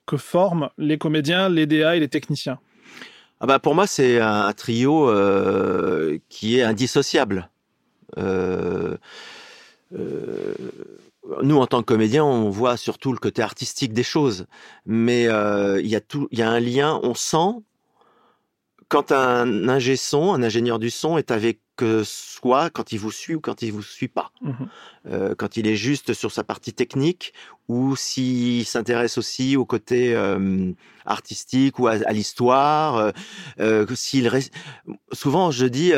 [0.07, 2.57] que forment les comédiens, les DA et les techniciens?
[3.39, 7.49] Ah bah pour moi c'est un, trio euh, qui est indissociable.
[8.17, 8.97] Euh,
[11.43, 14.47] nous en tant que comédiens, on voit surtout le côté artistique des choses,
[14.87, 16.99] mais il y a tout, il y a un lien.
[17.03, 17.61] On sent
[18.95, 23.11] quand un ingé son, un ingénieur du son est avec euh, soi, quand il vous
[23.11, 24.31] suit ou quand il vous suit pas.
[24.41, 24.69] Mhm.
[25.07, 27.33] Euh, quand il est juste sur sa partie technique
[27.67, 30.71] ou s'il s'intéresse aussi au côté euh,
[31.05, 33.11] artistique ou à, à l'histoire.
[33.59, 34.53] euh, que s'il reste...
[35.11, 35.91] Souvent, je dis,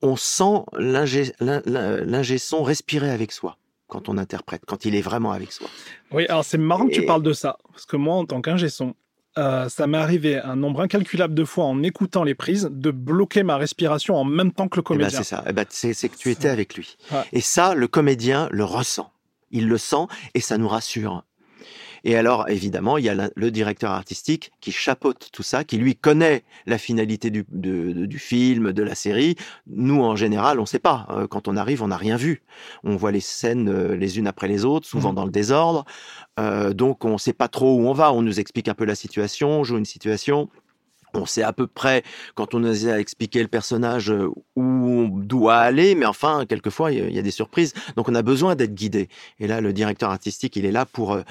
[0.00, 4.94] on sent l'ingé l'in- l'in- l'ingé son respirer avec soi quand on interprète, quand il
[4.94, 5.68] est vraiment avec soi.
[6.10, 8.70] Oui, alors c'est marrant que tu parles de ça, parce que moi, en tant qu'ingé
[8.70, 8.94] son,
[9.38, 13.42] euh, ça m'est arrivé un nombre incalculable de fois en écoutant les prises de bloquer
[13.42, 15.18] ma respiration en même temps que le Eh ben, comédien.
[15.18, 15.44] c'est ça.
[15.48, 16.96] Eh ben, c'est c'est que tu étais avec lui.
[17.12, 17.22] Ouais.
[17.32, 19.10] Et ça, le comédien le ressent.
[19.50, 21.24] Il le sent et ça nous rassure.
[22.04, 25.96] Et alors, évidemment, il y a le directeur artistique qui chapeaute tout ça, qui lui
[25.96, 29.36] connaît la finalité du, de- du film, de la série.
[29.66, 31.06] Nous, en général, on ne sait pas.
[31.10, 32.42] Euh, Quand on arrive, on n'a rien vu.
[32.84, 35.14] On voit les scènes euh, les unes après les autres, souvent Mhm.
[35.16, 35.84] dans le désordre.
[36.38, 38.12] Euh, donc, on ne sait pas trop où on va.
[38.12, 40.50] On nous explique un peu la situation, on joue une situation.
[41.16, 42.02] On sait à peu près,
[42.34, 46.90] quand on nous a expliqué le personnage, euh, où on doit aller, mais enfin, quelquefois,
[46.92, 47.72] il y a- des surprises.
[47.96, 49.08] Donc, on a besoin d'être guidé.
[49.38, 51.22] Et là, le directeur artistique, il est là pour euh,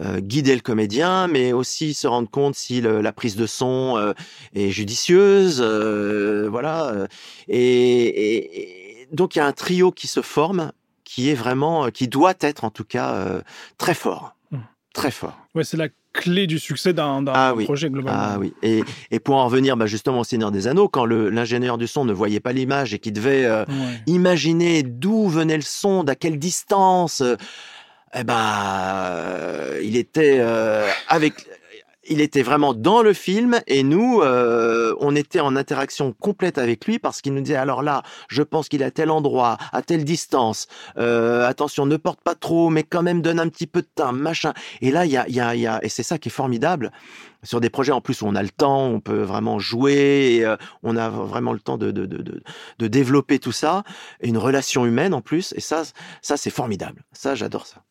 [0.00, 3.96] euh, guider le comédien, mais aussi se rendre compte si le- la prise de son
[3.98, 4.12] euh,
[4.54, 5.60] est judicieuse.
[5.60, 7.06] euh, voilà.
[7.48, 10.72] Et, et- et donc, il y a un trio qui se forme,
[11.04, 13.42] qui est vraiment, qui doit être en tout cas
[13.78, 14.34] très fort.
[14.50, 14.58] Mm.
[14.94, 15.36] Très fort.
[15.54, 17.64] Ouais, c'est la clé du succès d'un Ah oui.
[17.64, 18.18] projet globalement.
[18.18, 18.54] Ah oui.
[18.62, 22.06] Et, et pour en revenir bah, justement au Seigneur des Anneaux, quand l'ingénieur du son
[22.06, 24.00] ne voyait pas l'image et qui devait euh, Ouais.
[24.06, 27.34] imaginer d'où venait le son, d'à quelle distance, euh,
[28.14, 31.34] eh ben, euh, il était euh, avec.
[32.08, 36.86] Il était vraiment dans le film et nous, euh, on était en interaction complète avec
[36.86, 39.82] lui parce qu'il nous disait alors là, je pense qu'il est à tel endroit, à
[39.82, 40.66] telle distance.
[40.98, 44.12] Euh, attention, ne porte pas trop, mais quand même donne un petit peu de temps,
[44.12, 44.52] machin.
[44.80, 46.90] Et là, il y a, y a, y a, et c'est ça qui est formidable
[47.42, 50.44] sur des projets en plus où on a le temps, on peut vraiment jouer, et,
[50.44, 52.42] euh, on a vraiment le temps de, de, de,
[52.78, 53.84] de, développer tout ça,
[54.22, 55.82] une relation humaine en plus, et ça,
[56.22, 57.04] ça c'est formidable.
[57.12, 57.82] Ça, j'adore ça.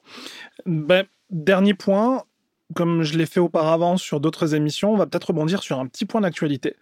[0.66, 2.24] Ben, dernier point,
[2.74, 6.05] comme je l'ai fait auparavant sur d'autres émissions, on va peut-être rebondir sur un petit
[6.05, 6.76] point d'actualité.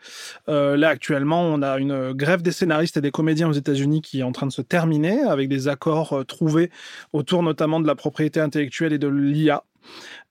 [0.49, 4.19] Euh, là, actuellement, on a une grève des scénaristes et des comédiens aux États-Unis qui
[4.19, 6.71] est en train de se terminer, avec des accords euh, trouvés
[7.13, 9.63] autour notamment de la propriété intellectuelle et de l'IA.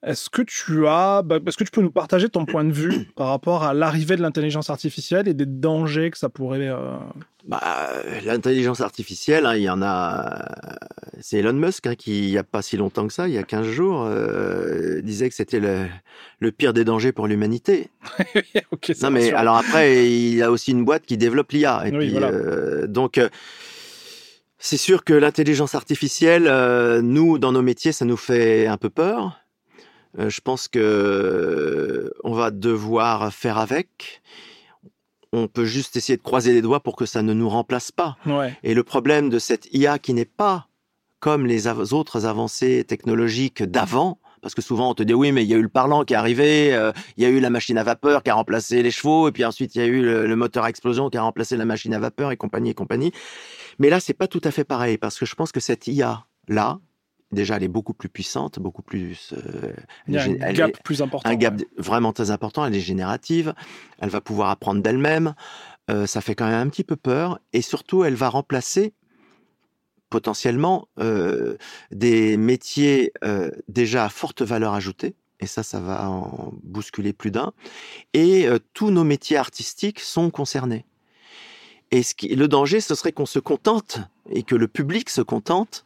[0.03, 3.11] Est-ce que tu as, bah, est-ce que tu peux nous partager ton point de vue
[3.17, 6.97] par rapport à l'arrivée de l'intelligence artificielle et des dangers que ça pourrait euh,
[7.47, 7.61] bah,
[8.25, 10.43] L'intelligence artificielle, hein, il y en a.
[11.21, 13.39] C'est Elon Musk hein, qui, il n'y a pas si longtemps que ça, il y
[13.39, 15.85] a 15 jours, euh, disait que c'était le,
[16.39, 17.91] le, pire des dangers pour l'humanité.
[18.73, 21.83] okay, non, mais alors après, il a aussi une boîte qui développe l'IA.
[21.87, 22.29] Et oui, puis, voilà.
[22.29, 23.21] euh, donc.
[24.61, 28.77] Euh, c'est sûr que l'intelligence artificielle, euh, nous, dans nos métiers, ça nous fait un
[28.77, 29.41] peu peur.
[30.19, 34.23] Euh, je pense que on va devoir faire avec.
[35.33, 38.17] On peut juste essayer de croiser les doigts pour que ça ne nous remplace pas.
[38.27, 38.57] Ouais.
[38.65, 40.67] Et le problème de cette IA qui n'est pas
[41.21, 45.45] comme les av autres avancées technologiques d'avant, parce que souvent on te dit oui, mais
[45.45, 47.51] il y a eu le parlant qui est arrivé, euh, il y a eu la
[47.51, 50.03] machine à vapeur qui a remplacé les chevaux, et puis ensuite il y a eu
[50.03, 52.75] le, le, moteur à explosion qui a remplacé la machine à vapeur et compagnie et
[52.75, 53.13] compagnie.
[53.79, 56.27] Mais là, c'est pas tout à fait pareil, parce que je pense que cette IA
[56.49, 56.81] là,
[57.33, 59.33] déjà, elle est beaucoup plus puissante, beaucoup plus.
[59.33, 59.73] Euh,
[60.07, 61.29] il y a un elle gap est, plus important.
[61.29, 61.67] Un gap ouais.
[61.79, 62.65] vraiment très important.
[62.65, 63.55] Elle est générative.
[63.99, 65.35] Elle va pouvoir apprendre d'elle-même.
[65.91, 68.95] Euh, ça fait quand même un petit peu peur, et surtout, elle va remplacer
[70.11, 71.57] potentiellement euh,
[71.91, 77.31] des métiers euh, déjà à forte valeur ajoutée, et ça, ça va en bousculer plus
[77.31, 77.53] d'un,
[78.13, 80.85] et euh, tous nos métiers artistiques sont concernés.
[81.93, 85.23] Et ce qui, le danger, ce serait qu'on se contente, et que le public se
[85.23, 85.85] contente,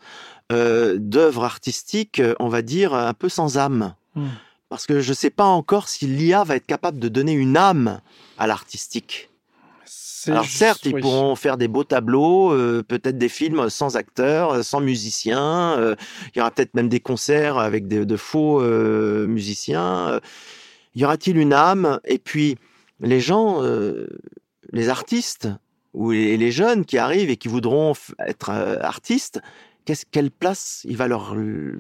[0.51, 3.95] d'œuvres artistiques, on va dire, un peu sans âme.
[4.15, 4.29] Hmm.
[4.69, 7.57] Parce que je ne sais pas encore si l'IA va être capable de donner une
[7.57, 8.01] âme
[8.37, 9.31] à l'artistique.
[10.29, 11.01] Alors juste, certes, ils oui.
[11.01, 15.77] pourront faire des beaux tableaux, euh, peut-être des films sans acteurs, sans musiciens.
[15.79, 15.95] Euh,
[16.35, 20.21] il y aura peut-être même des concerts avec de, de faux euh, musiciens.
[20.95, 22.01] Y aura-t-il une âme?
[22.05, 22.57] Et puis
[23.01, 24.07] les gens, euh,
[24.73, 25.49] les artistes
[25.93, 29.41] ou les, les, jeunes qui arrivent et qui voudront être euh, artistes,
[29.85, 31.37] qu'est-ce quelle place il va leur,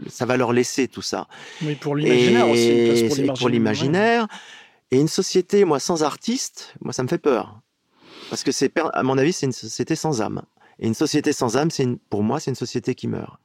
[0.09, 1.26] ça va leur laisser tout ça?
[1.62, 3.26] Oui, pour l'imaginaire aussi.
[3.38, 4.26] Pour l'imaginaire.
[4.90, 7.61] Et une société, moi, sans artistes, moi, ça me fait peur.
[8.31, 10.43] Parce que c'est, à mon avis, c'est une société sans âme.
[10.79, 13.39] Et une société sans âme, c'est pour moi, c'est une société qui meurt.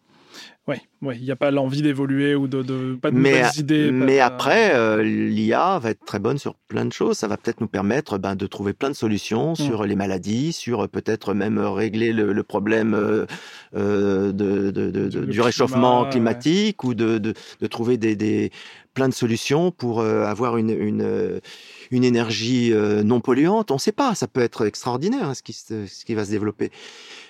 [0.68, 3.58] Oui, ouais, il n'y a pas l'envie d'évoluer ou de, de, pas de mais, nouvelles
[3.58, 3.92] idées.
[3.92, 4.22] Mais de...
[4.22, 7.18] après, euh, l'IA va être très bonne sur plein de choses.
[7.18, 9.56] Ça va peut-être nous permettre ben, de trouver plein de solutions mmh.
[9.56, 14.70] sur les maladies, sur peut-être même régler le, le problème euh, de,
[15.10, 16.90] du climat, réchauffement climatique ouais.
[16.92, 17.34] ou de,
[17.68, 18.52] trouver des, des,
[18.94, 21.42] plein de solutions pour euh, avoir une, une,
[21.90, 23.72] une énergie euh, non polluante.
[23.72, 26.32] On ne sait pas, ça peut être extraordinaire hein, ce, qui, ce qui va se
[26.32, 26.72] développer.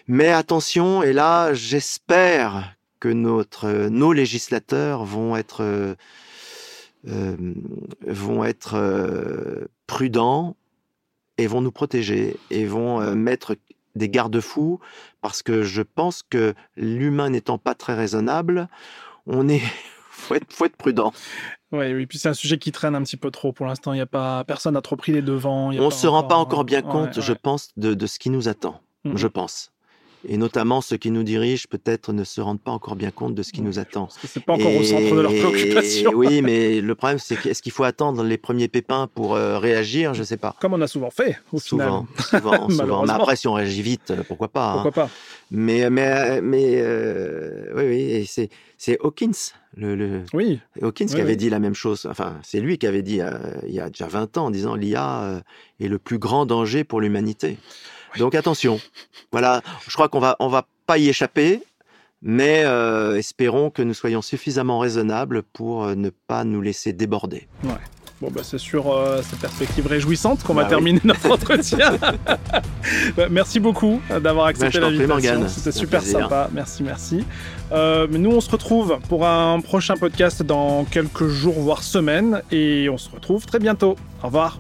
[0.08, 5.96] Mais attention, et là, j'espère que notre, nos législateurs vont être, euh,
[7.08, 7.36] euh,
[8.06, 10.56] vont être euh, prudents
[11.38, 13.56] et vont nous protéger et vont euh, mettre
[13.96, 14.80] des garde-fous
[15.22, 18.68] parce que je pense que l'humain n'étant pas très raisonnable,
[19.26, 19.62] on est
[20.12, 21.14] faut être, faut être prudent.
[21.72, 23.94] Ouais, oui, puis c'est un sujet qui traîne un petit peu trop pour l'instant.
[23.94, 25.70] Il y a pas personne n'a trop pris les devants.
[25.70, 28.30] on ne se rend pas encore bien compte, ouais, je pense, de, de, ce qui
[28.30, 28.82] nous attend.
[29.16, 29.72] Je pense
[30.28, 33.44] et notamment ceux qui nous dirigent peut-être ne se rendent pas encore bien compte de
[33.44, 34.10] ce qui oui, nous attend.
[34.26, 36.12] C'est pas encore et, au centre de leurs préoccupations.
[36.14, 40.14] oui, mais le problème c'est qu'est-ce qu'il faut attendre les premiers pépins pour euh, réagir,
[40.14, 40.56] je sais pas.
[40.60, 42.42] Comme on a souvent fait au souvent, final.
[42.42, 43.06] souvent, souvent.
[43.06, 44.82] Mais après si on réagit vite, pourquoi pas.
[44.82, 45.08] Pourquoi hein.
[45.08, 45.10] pas.
[45.52, 50.60] Mais mais mais euh, oui oui, c'est c'est Hawkins le, le, oui.
[50.82, 52.08] Hawkins oui, qui avait dit la même chose.
[52.10, 53.32] Enfin, c'est lui qui avait dit euh,
[53.68, 55.42] il y a déjà 20 ans en disant l'IA euh,
[55.80, 57.58] est le plus grand danger pour l'humanité.
[58.14, 58.20] Oui.
[58.20, 58.80] Donc attention.
[59.32, 61.62] Voilà, je crois qu'on va on va pas y échapper,
[62.22, 67.48] mais euh, espérons que nous soyons suffisamment raisonnables pour euh, ne pas nous laisser déborder.
[67.64, 67.72] Ouais.
[68.22, 70.70] Bon, bah, c'est sur euh, cette perspective réjouissante qu'on bah va oui.
[70.72, 71.98] terminer notre entretien.
[73.16, 75.48] bah, merci beaucoup d'avoir accepté bah, l'invitation.
[75.48, 76.50] C'était super sympa.
[76.52, 77.24] Merci, merci.
[77.72, 82.42] Euh, nous, on se retrouve pour un prochain podcast dans quelques jours, voire semaines.
[82.52, 83.96] Et on se retrouve très bientôt.
[84.22, 84.60] Au revoir.